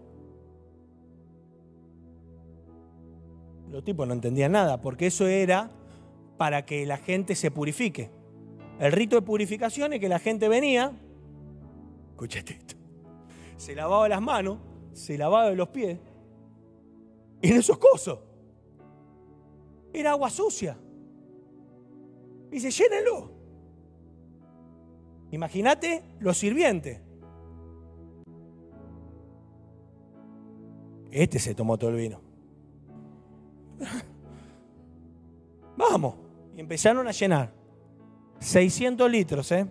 Los 3.69 3.83
tipos 3.83 4.07
no 4.07 4.15
entendían 4.15 4.53
nada, 4.53 4.81
porque 4.81 5.05
eso 5.05 5.27
era 5.27 5.69
para 6.39 6.65
que 6.65 6.87
la 6.87 6.97
gente 6.97 7.35
se 7.35 7.51
purifique. 7.51 8.09
El 8.79 8.91
rito 8.91 9.15
de 9.15 9.21
purificación 9.21 9.93
es 9.93 9.99
que 9.99 10.09
la 10.09 10.17
gente 10.17 10.47
venía, 10.47 10.97
escuchate 12.21 12.53
esto, 12.53 12.75
se 13.57 13.73
lavaba 13.73 14.07
las 14.07 14.21
manos, 14.21 14.59
se 14.93 15.17
lavaba 15.17 15.49
los 15.51 15.69
pies, 15.69 15.97
en 17.41 17.57
esos 17.57 17.79
cosos. 17.79 18.19
Era 19.91 20.11
agua 20.11 20.29
sucia. 20.29 20.77
Y 22.51 22.59
dice, 22.59 22.69
llénenlo. 22.69 23.31
Imagínate 25.31 26.03
los 26.19 26.37
sirvientes. 26.37 27.01
Este 31.09 31.39
se 31.39 31.55
tomó 31.55 31.77
todo 31.77 31.89
el 31.89 31.95
vino. 31.95 32.21
Vamos. 35.75 36.15
Y 36.55 36.59
empezaron 36.59 37.07
a 37.07 37.11
llenar. 37.11 37.51
600 38.39 39.09
litros, 39.09 39.51
¿eh? 39.51 39.67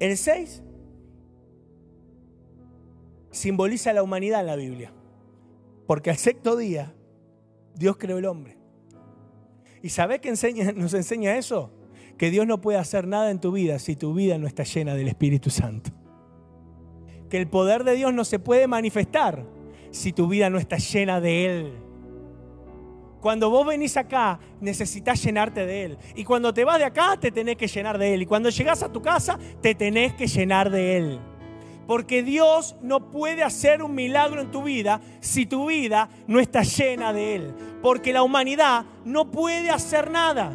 El 0.00 0.16
6 0.16 0.62
simboliza 3.30 3.92
la 3.92 4.02
humanidad 4.02 4.40
en 4.40 4.46
la 4.46 4.56
Biblia. 4.56 4.92
Porque 5.86 6.10
al 6.10 6.16
sexto 6.16 6.56
día 6.56 6.94
Dios 7.74 7.96
creó 7.96 8.18
el 8.18 8.26
hombre. 8.26 8.56
¿Y 9.82 9.90
sabe 9.90 10.20
qué 10.20 10.30
enseña, 10.30 10.72
nos 10.72 10.94
enseña 10.94 11.36
eso? 11.36 11.70
Que 12.16 12.30
Dios 12.30 12.46
no 12.46 12.60
puede 12.60 12.78
hacer 12.78 13.06
nada 13.06 13.30
en 13.30 13.40
tu 13.40 13.52
vida 13.52 13.78
si 13.78 13.96
tu 13.96 14.14
vida 14.14 14.38
no 14.38 14.46
está 14.46 14.62
llena 14.62 14.94
del 14.94 15.08
Espíritu 15.08 15.50
Santo. 15.50 15.90
Que 17.28 17.38
el 17.38 17.48
poder 17.48 17.84
de 17.84 17.94
Dios 17.94 18.14
no 18.14 18.24
se 18.24 18.38
puede 18.38 18.66
manifestar 18.66 19.44
si 19.90 20.12
tu 20.12 20.28
vida 20.28 20.48
no 20.48 20.58
está 20.58 20.78
llena 20.78 21.20
de 21.20 21.46
Él. 21.46 21.83
Cuando 23.24 23.48
vos 23.48 23.66
venís 23.66 23.96
acá, 23.96 24.38
necesitas 24.60 25.24
llenarte 25.24 25.64
de 25.64 25.84
Él. 25.84 25.98
Y 26.14 26.24
cuando 26.24 26.52
te 26.52 26.62
vas 26.62 26.78
de 26.78 26.84
acá, 26.84 27.16
te 27.18 27.30
tenés 27.30 27.56
que 27.56 27.66
llenar 27.66 27.96
de 27.96 28.12
Él. 28.12 28.20
Y 28.20 28.26
cuando 28.26 28.50
llegas 28.50 28.82
a 28.82 28.92
tu 28.92 29.00
casa, 29.00 29.38
te 29.62 29.74
tenés 29.74 30.12
que 30.12 30.26
llenar 30.26 30.68
de 30.68 30.98
Él. 30.98 31.20
Porque 31.86 32.22
Dios 32.22 32.76
no 32.82 33.10
puede 33.10 33.42
hacer 33.42 33.82
un 33.82 33.94
milagro 33.94 34.42
en 34.42 34.50
tu 34.50 34.62
vida 34.62 35.00
si 35.20 35.46
tu 35.46 35.68
vida 35.68 36.10
no 36.26 36.38
está 36.38 36.64
llena 36.64 37.14
de 37.14 37.36
Él. 37.36 37.54
Porque 37.80 38.12
la 38.12 38.22
humanidad 38.22 38.84
no 39.06 39.30
puede 39.30 39.70
hacer 39.70 40.10
nada. 40.10 40.54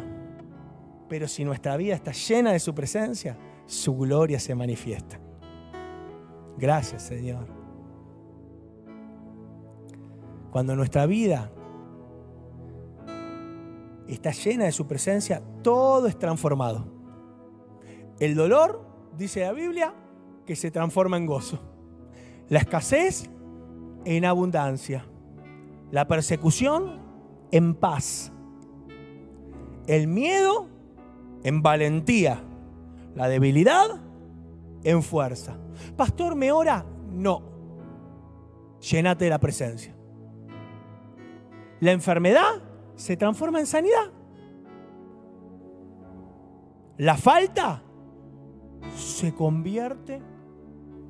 Pero 1.08 1.26
si 1.26 1.44
nuestra 1.44 1.76
vida 1.76 1.96
está 1.96 2.12
llena 2.12 2.52
de 2.52 2.60
su 2.60 2.72
presencia, 2.72 3.36
su 3.66 3.96
gloria 3.96 4.38
se 4.38 4.54
manifiesta. 4.54 5.18
Gracias, 6.56 7.02
Señor. 7.02 7.48
Cuando 10.52 10.76
nuestra 10.76 11.06
vida 11.06 11.50
está 14.14 14.32
llena 14.32 14.64
de 14.64 14.72
su 14.72 14.86
presencia, 14.86 15.42
todo 15.62 16.06
es 16.06 16.18
transformado. 16.18 16.86
El 18.18 18.34
dolor, 18.34 18.84
dice 19.16 19.40
la 19.40 19.52
Biblia, 19.52 19.94
que 20.46 20.56
se 20.56 20.70
transforma 20.70 21.16
en 21.16 21.26
gozo. 21.26 21.58
La 22.48 22.58
escasez 22.58 23.30
en 24.04 24.24
abundancia. 24.24 25.06
La 25.90 26.06
persecución 26.06 27.00
en 27.50 27.74
paz. 27.74 28.32
El 29.86 30.06
miedo 30.06 30.66
en 31.42 31.62
valentía. 31.62 32.42
La 33.14 33.28
debilidad 33.28 34.00
en 34.84 35.02
fuerza. 35.02 35.56
Pastor, 35.96 36.34
¿me 36.34 36.52
ora? 36.52 36.84
No. 37.12 37.42
Llénate 38.80 39.24
de 39.24 39.30
la 39.30 39.38
presencia. 39.38 39.94
La 41.80 41.92
enfermedad 41.92 42.69
se 43.00 43.16
transforma 43.16 43.60
en 43.60 43.66
sanidad. 43.66 44.12
La 46.98 47.16
falta 47.16 47.82
se 48.94 49.34
convierte 49.34 50.20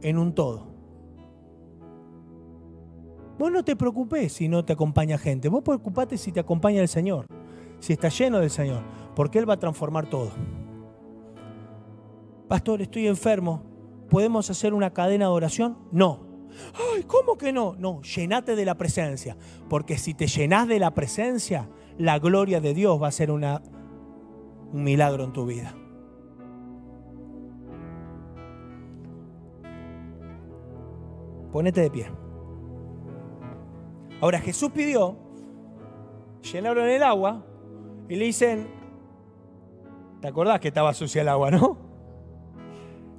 en 0.00 0.16
un 0.16 0.32
todo. 0.32 0.68
Vos 3.40 3.50
no 3.50 3.64
te 3.64 3.74
preocupes 3.74 4.32
si 4.34 4.48
no 4.48 4.64
te 4.64 4.72
acompaña 4.72 5.18
gente. 5.18 5.48
Vos 5.48 5.64
preocupate 5.64 6.16
si 6.16 6.30
te 6.30 6.38
acompaña 6.38 6.80
el 6.80 6.86
Señor. 6.86 7.26
Si 7.80 7.92
está 7.92 8.08
lleno 8.08 8.38
del 8.38 8.50
Señor. 8.50 8.84
Porque 9.16 9.40
Él 9.40 9.48
va 9.48 9.54
a 9.54 9.58
transformar 9.58 10.08
todo. 10.08 10.30
Pastor, 12.46 12.82
estoy 12.82 13.08
enfermo. 13.08 13.64
¿Podemos 14.08 14.48
hacer 14.48 14.74
una 14.74 14.92
cadena 14.92 15.24
de 15.24 15.32
oración? 15.32 15.76
No. 15.90 16.20
Ay, 16.94 17.02
¿cómo 17.02 17.36
que 17.36 17.52
no? 17.52 17.74
No, 17.78 18.00
llenate 18.02 18.54
de 18.54 18.64
la 18.64 18.76
presencia. 18.76 19.36
Porque 19.68 19.98
si 19.98 20.14
te 20.14 20.28
llenas 20.28 20.68
de 20.68 20.78
la 20.78 20.92
presencia, 20.92 21.68
la 22.00 22.18
gloria 22.18 22.62
de 22.62 22.72
Dios 22.72 23.00
va 23.00 23.08
a 23.08 23.12
ser 23.12 23.30
un 23.30 23.44
milagro 24.72 25.22
en 25.22 25.34
tu 25.34 25.44
vida. 25.44 25.74
Ponete 31.52 31.82
de 31.82 31.90
pie. 31.90 32.10
Ahora 34.22 34.38
Jesús 34.40 34.70
pidió, 34.70 35.14
llenaron 36.50 36.88
el 36.88 37.02
agua 37.02 37.44
y 38.08 38.16
le 38.16 38.24
dicen, 38.24 38.66
¿te 40.22 40.28
acordás 40.28 40.58
que 40.58 40.68
estaba 40.68 40.94
sucia 40.94 41.20
el 41.20 41.28
agua, 41.28 41.50
no? 41.50 41.76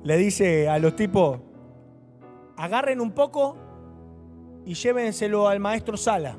Le 0.03 0.17
dice 0.17 0.69
a 0.69 0.79
los 0.79 0.95
tipos, 0.95 1.39
agarren 2.57 2.99
un 2.99 3.11
poco 3.11 3.57
y 4.65 4.73
llévenselo 4.73 5.47
al 5.47 5.59
maestro 5.59 5.97
Sala, 5.97 6.35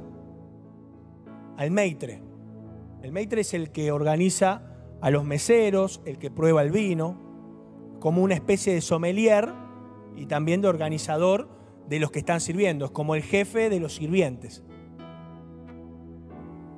al 1.56 1.70
maitre. 1.70 2.31
El 3.02 3.10
maitre 3.10 3.40
es 3.40 3.52
el 3.52 3.70
que 3.70 3.90
organiza 3.90 4.62
a 5.00 5.10
los 5.10 5.24
meseros, 5.24 6.00
el 6.04 6.18
que 6.18 6.30
prueba 6.30 6.62
el 6.62 6.70
vino, 6.70 7.16
como 7.98 8.22
una 8.22 8.34
especie 8.34 8.72
de 8.72 8.80
sommelier 8.80 9.52
y 10.16 10.26
también 10.26 10.60
de 10.60 10.68
organizador 10.68 11.48
de 11.88 11.98
los 11.98 12.12
que 12.12 12.20
están 12.20 12.40
sirviendo, 12.40 12.84
es 12.84 12.90
como 12.92 13.16
el 13.16 13.22
jefe 13.22 13.68
de 13.70 13.80
los 13.80 13.96
sirvientes. 13.96 14.62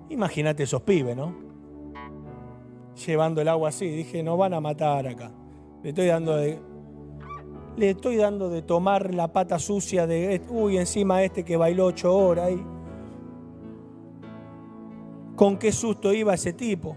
Imagínate 0.08 0.62
esos 0.62 0.82
pibes, 0.82 1.14
¿no? 1.14 1.34
Llevando 3.06 3.42
el 3.42 3.48
agua 3.48 3.68
así, 3.68 3.86
dije, 3.88 4.22
no 4.22 4.38
van 4.38 4.54
a 4.54 4.60
matar 4.60 5.06
acá. 5.06 5.30
Le 5.82 5.90
estoy 5.90 6.06
dando 6.06 6.36
de. 6.36 6.58
Le 7.76 7.90
estoy 7.90 8.16
dando 8.16 8.48
de 8.48 8.62
tomar 8.62 9.12
la 9.12 9.32
pata 9.32 9.58
sucia 9.58 10.06
de. 10.06 10.40
Uy, 10.48 10.78
encima 10.78 11.22
este 11.22 11.44
que 11.44 11.56
bailó 11.56 11.86
ocho 11.86 12.16
horas 12.16 12.46
ahí. 12.46 12.73
Con 15.36 15.58
qué 15.58 15.72
susto 15.72 16.12
iba 16.12 16.34
ese 16.34 16.52
tipo. 16.52 16.96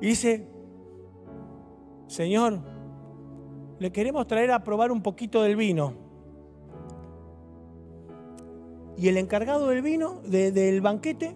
Dice, 0.00 0.48
Señor, 2.06 2.60
le 3.78 3.92
queremos 3.92 4.26
traer 4.26 4.50
a 4.52 4.64
probar 4.64 4.90
un 4.90 5.02
poquito 5.02 5.42
del 5.42 5.56
vino. 5.56 5.94
Y 8.96 9.08
el 9.08 9.16
encargado 9.16 9.68
del 9.68 9.82
vino, 9.82 10.20
del 10.24 10.80
banquete, 10.80 11.34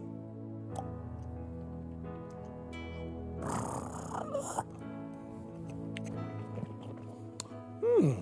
mmm, 8.01 8.13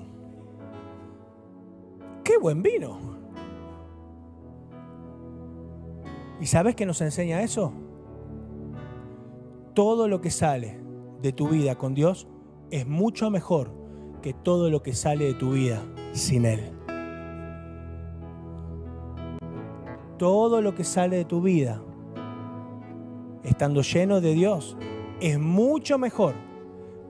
qué 2.22 2.38
buen 2.38 2.62
vino. 2.62 3.21
¿Y 6.42 6.46
sabes 6.46 6.74
qué 6.74 6.86
nos 6.86 7.00
enseña 7.00 7.40
eso? 7.40 7.72
Todo 9.74 10.08
lo 10.08 10.20
que 10.20 10.32
sale 10.32 10.76
de 11.22 11.32
tu 11.32 11.46
vida 11.46 11.76
con 11.76 11.94
Dios 11.94 12.26
es 12.72 12.84
mucho 12.84 13.30
mejor 13.30 13.70
que 14.22 14.32
todo 14.32 14.68
lo 14.68 14.82
que 14.82 14.92
sale 14.92 15.26
de 15.26 15.34
tu 15.34 15.52
vida 15.52 15.80
sin 16.10 16.44
Él. 16.44 16.72
Todo 20.18 20.60
lo 20.62 20.74
que 20.74 20.82
sale 20.82 21.18
de 21.18 21.24
tu 21.24 21.42
vida, 21.42 21.80
estando 23.44 23.82
lleno 23.82 24.20
de 24.20 24.34
Dios, 24.34 24.76
es 25.20 25.38
mucho 25.38 25.96
mejor 25.96 26.34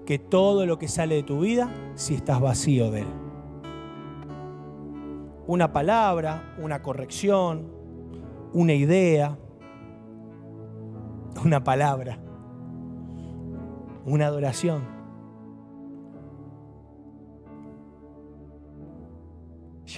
que 0.05 0.19
todo 0.19 0.67
lo 0.67 0.79
que 0.79 0.89
sale 0.89 1.15
de 1.15 1.23
tu 1.23 1.41
vida 1.41 1.73
si 1.95 2.15
estás 2.15 2.39
vacío 2.39 2.91
de 2.91 3.01
Él. 3.01 3.09
Una 5.47 5.73
palabra, 5.73 6.55
una 6.63 6.83
corrección, 6.83 7.81
una 8.53 8.75
idea, 8.75 9.39
una 11.45 11.65
palabra, 11.65 12.19
una 14.05 14.27
adoración 14.27 14.87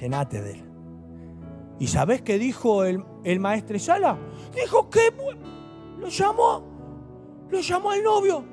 llenate 0.00 0.42
de 0.42 0.52
él. 0.52 0.64
¿Y 1.78 1.86
sabes 1.88 2.22
qué 2.22 2.38
dijo 2.38 2.84
el, 2.84 3.04
el 3.24 3.40
maestro 3.40 3.78
Sala? 3.78 4.18
Dijo 4.54 4.88
que 4.88 5.12
lo 5.98 6.08
llamó, 6.08 6.62
lo 7.50 7.60
llamó 7.60 7.90
al 7.90 8.02
novio. 8.02 8.44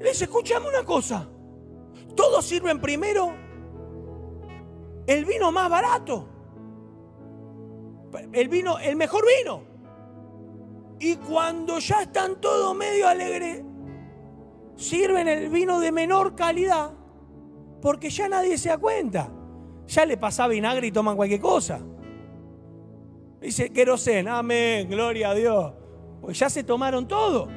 Les 0.00 0.20
escuchame 0.20 0.68
una 0.68 0.84
cosa. 0.84 1.28
Todos 2.16 2.44
sirven 2.44 2.80
primero 2.80 3.32
el 5.06 5.24
vino 5.24 5.52
más 5.52 5.68
barato. 5.68 6.33
El 8.32 8.48
vino, 8.48 8.78
el 8.78 8.96
mejor 8.96 9.24
vino. 9.38 9.62
Y 11.00 11.16
cuando 11.16 11.78
ya 11.78 12.02
están 12.02 12.40
todos 12.40 12.74
medio 12.76 13.08
alegres, 13.08 13.62
sirven 14.76 15.28
el 15.28 15.48
vino 15.48 15.80
de 15.80 15.92
menor 15.92 16.34
calidad 16.34 16.92
porque 17.84 18.08
ya 18.08 18.28
nadie 18.28 18.56
se 18.56 18.70
da 18.70 18.78
cuenta. 18.78 19.30
Ya 19.86 20.06
le 20.06 20.16
pasa 20.16 20.48
vinagre 20.48 20.86
y 20.86 20.92
toman 20.92 21.16
cualquier 21.16 21.40
cosa. 21.40 21.80
Dice, 23.40 23.70
querosen, 23.70 24.26
amén, 24.26 24.88
gloria 24.88 25.30
a 25.30 25.34
Dios. 25.34 25.74
Pues 26.22 26.38
ya 26.38 26.48
se 26.48 26.64
tomaron 26.64 27.06
todo. 27.06 27.48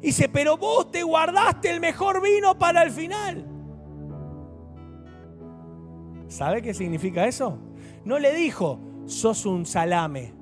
Dice, 0.00 0.28
pero 0.28 0.56
vos 0.56 0.92
te 0.92 1.02
guardaste 1.02 1.68
el 1.70 1.80
mejor 1.80 2.22
vino 2.22 2.56
para 2.56 2.84
el 2.84 2.92
final. 2.92 3.44
¿Sabe 6.28 6.62
qué 6.62 6.72
significa 6.72 7.26
eso? 7.26 7.58
No 8.04 8.20
le 8.20 8.32
dijo, 8.34 8.78
sos 9.08 9.44
un 9.44 9.66
salame. 9.66 10.32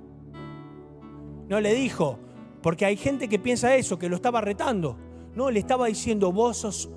No 1.49 1.61
le 1.61 1.75
dijo, 1.75 2.19
porque 2.63 2.85
hay 2.85 2.97
gente 2.97 3.29
que 3.29 3.39
piensa 3.39 3.75
eso, 3.75 3.99
que 3.99 4.11
lo 4.11 4.17
estaba 4.17 4.43
retando. 4.43 4.99
No, 5.35 5.51
le 5.51 5.61
estaba 5.61 5.87
diciendo, 5.87 6.33
vos 6.33 6.59
sos 6.59 6.91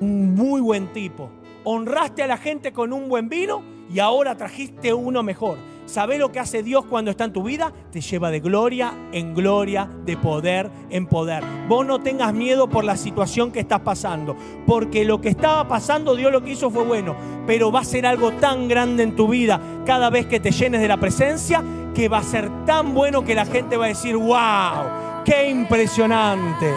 un 0.00 0.34
muy 0.34 0.60
buen 0.60 0.92
tipo 0.92 1.30
honraste 1.64 2.22
a 2.22 2.26
la 2.26 2.36
gente 2.36 2.72
con 2.72 2.92
un 2.92 3.08
buen 3.08 3.28
vino 3.28 3.62
y 3.92 3.98
ahora 3.98 4.36
trajiste 4.36 4.92
uno 4.92 5.22
mejor. 5.22 5.58
¿Sabes 5.92 6.18
lo 6.18 6.32
que 6.32 6.40
hace 6.40 6.62
Dios 6.62 6.86
cuando 6.86 7.10
está 7.10 7.24
en 7.24 7.34
tu 7.34 7.42
vida? 7.42 7.70
Te 7.90 8.00
lleva 8.00 8.30
de 8.30 8.40
gloria 8.40 8.94
en 9.12 9.34
gloria, 9.34 9.90
de 10.06 10.16
poder 10.16 10.70
en 10.88 11.06
poder. 11.06 11.44
Vos 11.68 11.84
no 11.84 12.00
tengas 12.00 12.32
miedo 12.32 12.66
por 12.66 12.82
la 12.82 12.96
situación 12.96 13.52
que 13.52 13.60
estás 13.60 13.80
pasando, 13.80 14.34
porque 14.66 15.04
lo 15.04 15.20
que 15.20 15.28
estaba 15.28 15.68
pasando, 15.68 16.16
Dios 16.16 16.32
lo 16.32 16.42
que 16.42 16.52
hizo 16.52 16.70
fue 16.70 16.84
bueno, 16.84 17.14
pero 17.46 17.70
va 17.70 17.80
a 17.80 17.84
ser 17.84 18.06
algo 18.06 18.32
tan 18.32 18.68
grande 18.68 19.02
en 19.02 19.14
tu 19.14 19.28
vida 19.28 19.60
cada 19.84 20.08
vez 20.08 20.24
que 20.24 20.40
te 20.40 20.50
llenes 20.50 20.80
de 20.80 20.88
la 20.88 20.96
presencia, 20.96 21.62
que 21.94 22.08
va 22.08 22.20
a 22.20 22.22
ser 22.22 22.48
tan 22.64 22.94
bueno 22.94 23.22
que 23.22 23.34
la 23.34 23.44
gente 23.44 23.76
va 23.76 23.84
a 23.84 23.88
decir, 23.88 24.16
wow, 24.16 25.22
qué 25.26 25.50
impresionante. 25.50 26.72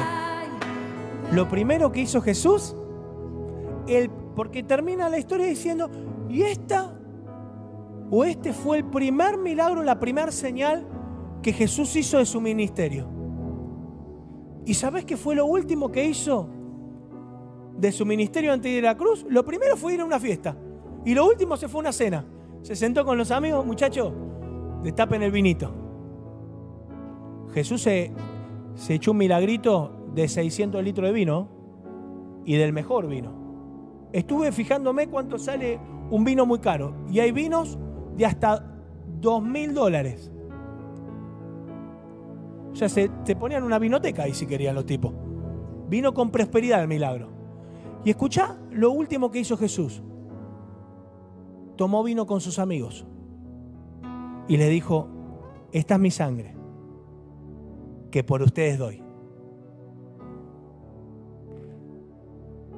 Lo 1.32 1.48
primero 1.48 1.90
que 1.90 2.02
hizo 2.02 2.22
Jesús, 2.22 2.76
el 3.88 4.10
porque 4.10 4.62
termina 4.62 5.08
la 5.08 5.18
historia 5.18 5.46
diciendo, 5.46 5.90
¿y 6.30 6.42
esta? 6.42 6.92
¿O 8.12 8.24
este 8.24 8.54
fue 8.54 8.78
el 8.78 8.86
primer 8.86 9.38
milagro, 9.38 9.84
la 9.84 10.00
primera 10.00 10.32
señal 10.32 10.88
que 11.42 11.54
Jesús 11.54 11.96
hizo 11.96 12.18
de 12.18 12.26
su 12.26 12.40
ministerio? 12.40 13.08
¿Y 14.66 14.74
sabes 14.74 15.06
qué 15.06 15.18
fue 15.18 15.36
lo 15.36 15.46
último 15.46 15.92
que 15.92 16.06
hizo? 16.06 16.50
de 17.78 17.92
su 17.92 18.06
ministerio 18.06 18.54
antes 18.54 18.72
de 18.72 18.78
ir 18.78 18.88
a 18.88 18.92
la 18.92 18.98
cruz, 18.98 19.26
lo 19.30 19.44
primero 19.44 19.76
fue 19.76 19.94
ir 19.94 20.02
a 20.02 20.06
una 20.06 20.20
fiesta. 20.20 20.56
Y 21.04 21.14
lo 21.14 21.26
último 21.26 21.58
se 21.58 21.68
fue 21.68 21.80
a 21.80 21.82
una 21.82 21.92
cena. 21.92 22.26
Se 22.62 22.76
sentó 22.76 23.06
con 23.06 23.18
los 23.18 23.32
amigos, 23.32 23.66
muchachos, 23.66 24.14
destapen 24.84 25.22
el 25.22 25.32
vinito. 25.32 25.72
Jesús 27.54 27.82
se, 27.82 28.12
se 28.76 28.96
echó 28.96 29.12
un 29.12 29.18
milagrito 29.18 29.92
de 30.14 30.28
600 30.28 30.84
litros 30.84 31.08
de 31.08 31.14
vino 31.14 31.50
y 32.46 32.56
del 32.56 32.74
mejor 32.74 33.08
vino. 33.08 34.10
Estuve 34.14 34.52
fijándome 34.52 35.08
cuánto 35.08 35.38
sale 35.38 35.80
un 36.10 36.24
vino 36.24 36.46
muy 36.46 36.60
caro. 36.60 36.96
Y 37.12 37.20
hay 37.20 37.32
vinos 37.32 37.78
de 38.18 38.26
hasta 38.26 38.64
2 39.22 39.44
mil 39.44 39.74
dólares. 39.74 40.32
O 42.72 42.76
sea, 42.76 42.90
se, 42.90 43.10
te 43.24 43.36
ponían 43.36 43.64
una 43.64 43.80
vinoteca 43.80 44.24
ahí 44.24 44.34
si 44.34 44.46
querían 44.46 44.76
los 44.76 44.86
tipos. 44.86 45.14
Vino 45.90 46.14
con 46.14 46.32
prosperidad 46.32 46.82
el 46.82 46.88
milagro. 46.88 47.30
Y 48.04 48.10
escucha 48.10 48.58
lo 48.72 48.92
último 48.92 49.32
que 49.32 49.40
hizo 49.40 49.58
Jesús. 49.58 50.04
Tomó 51.76 52.04
vino 52.04 52.26
con 52.26 52.42
sus 52.42 52.60
amigos 52.60 53.06
y 54.48 54.58
le 54.58 54.70
dijo, 54.70 55.08
esta 55.72 55.96
es 55.96 56.00
mi 56.00 56.12
sangre 56.12 56.56
que 58.12 58.24
por 58.24 58.42
ustedes 58.42 58.78
doy. 58.78 59.04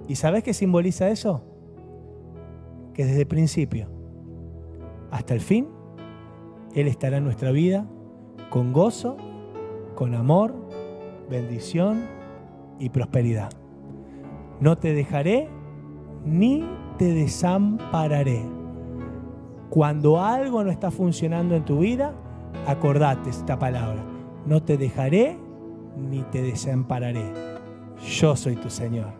¿Y 0.07 0.15
sabes 0.15 0.43
qué 0.43 0.53
simboliza 0.53 1.09
eso? 1.09 1.43
Que 2.93 3.05
desde 3.05 3.21
el 3.21 3.27
principio 3.27 3.96
hasta 5.11 5.33
el 5.33 5.41
fin, 5.41 5.67
Él 6.73 6.87
estará 6.87 7.17
en 7.17 7.23
nuestra 7.23 7.51
vida 7.51 7.87
con 8.49 8.73
gozo, 8.73 9.17
con 9.95 10.15
amor, 10.15 10.55
bendición 11.29 12.05
y 12.79 12.89
prosperidad. 12.89 13.49
No 14.59 14.77
te 14.77 14.93
dejaré 14.93 15.49
ni 16.25 16.63
te 16.97 17.13
desampararé. 17.13 18.41
Cuando 19.69 20.21
algo 20.21 20.63
no 20.63 20.71
está 20.71 20.91
funcionando 20.91 21.55
en 21.55 21.65
tu 21.65 21.79
vida, 21.79 22.13
acordate 22.65 23.29
esta 23.29 23.59
palabra. 23.59 24.03
No 24.45 24.63
te 24.63 24.77
dejaré 24.77 25.37
ni 25.97 26.21
te 26.23 26.41
desampararé. 26.41 27.33
Yo 28.05 28.35
soy 28.35 28.55
tu 28.55 28.69
Señor. 28.69 29.13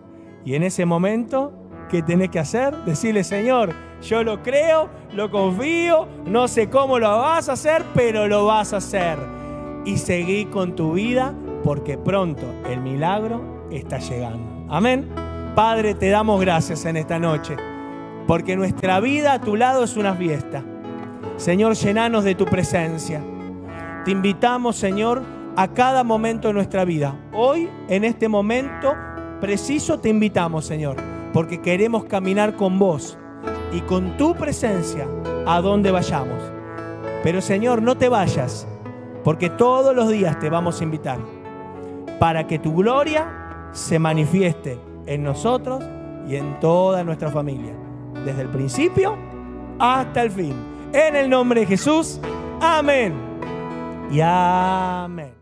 Y 0.45 0.55
en 0.55 0.63
ese 0.63 0.85
momento, 0.85 1.53
¿qué 1.87 2.01
tenés 2.01 2.29
que 2.29 2.39
hacer? 2.39 2.75
Decirle, 2.85 3.23
Señor, 3.23 3.73
yo 4.01 4.23
lo 4.23 4.43
creo, 4.43 4.89
lo 5.13 5.31
confío, 5.31 6.07
no 6.25 6.47
sé 6.47 6.69
cómo 6.69 6.99
lo 6.99 7.09
vas 7.09 7.49
a 7.49 7.53
hacer, 7.53 7.83
pero 7.93 8.27
lo 8.27 8.45
vas 8.45 8.73
a 8.73 8.77
hacer. 8.77 9.17
Y 9.85 9.97
seguí 9.97 10.45
con 10.45 10.75
tu 10.75 10.93
vida 10.93 11.33
porque 11.63 11.97
pronto 11.97 12.45
el 12.69 12.81
milagro 12.81 13.67
está 13.71 13.99
llegando. 13.99 14.65
Amén. 14.69 15.09
Padre, 15.55 15.95
te 15.95 16.09
damos 16.09 16.39
gracias 16.39 16.85
en 16.85 16.97
esta 16.97 17.17
noche, 17.17 17.55
porque 18.27 18.55
nuestra 18.55 18.99
vida 18.99 19.33
a 19.33 19.41
tu 19.41 19.55
lado 19.55 19.83
es 19.83 19.97
una 19.97 20.13
fiesta. 20.13 20.63
Señor, 21.37 21.75
llenanos 21.75 22.23
de 22.23 22.35
tu 22.35 22.45
presencia. 22.45 23.21
Te 24.05 24.11
invitamos, 24.11 24.75
Señor, 24.75 25.23
a 25.55 25.67
cada 25.69 26.03
momento 26.03 26.47
de 26.47 26.53
nuestra 26.53 26.85
vida. 26.85 27.15
Hoy, 27.33 27.69
en 27.89 28.03
este 28.03 28.27
momento 28.27 28.93
preciso, 29.41 29.99
te 29.99 30.09
invitamos, 30.09 30.65
Señor, 30.65 30.97
porque 31.33 31.61
queremos 31.61 32.05
caminar 32.05 32.55
con 32.55 32.79
vos 32.79 33.17
y 33.73 33.81
con 33.81 34.17
tu 34.17 34.35
presencia 34.35 35.07
a 35.45 35.61
donde 35.61 35.91
vayamos. 35.91 36.41
Pero, 37.23 37.41
Señor, 37.41 37.81
no 37.81 37.97
te 37.97 38.09
vayas, 38.09 38.67
porque 39.23 39.49
todos 39.49 39.95
los 39.95 40.09
días 40.09 40.39
te 40.39 40.49
vamos 40.49 40.79
a 40.79 40.83
invitar 40.83 41.19
para 42.19 42.47
que 42.47 42.59
tu 42.59 42.75
gloria 42.75 43.69
se 43.71 43.99
manifieste 43.99 44.79
en 45.05 45.23
nosotros 45.23 45.83
y 46.27 46.35
en 46.35 46.59
toda 46.59 47.03
nuestra 47.03 47.29
familia, 47.29 47.73
desde 48.25 48.41
el 48.41 48.49
principio 48.49 49.15
hasta 49.79 50.21
el 50.23 50.31
fin. 50.31 50.53
En 50.93 51.15
el 51.15 51.29
nombre 51.29 51.61
de 51.61 51.65
Jesús, 51.67 52.19
amén 52.61 53.13
y 54.11 54.19
amén. 54.21 55.36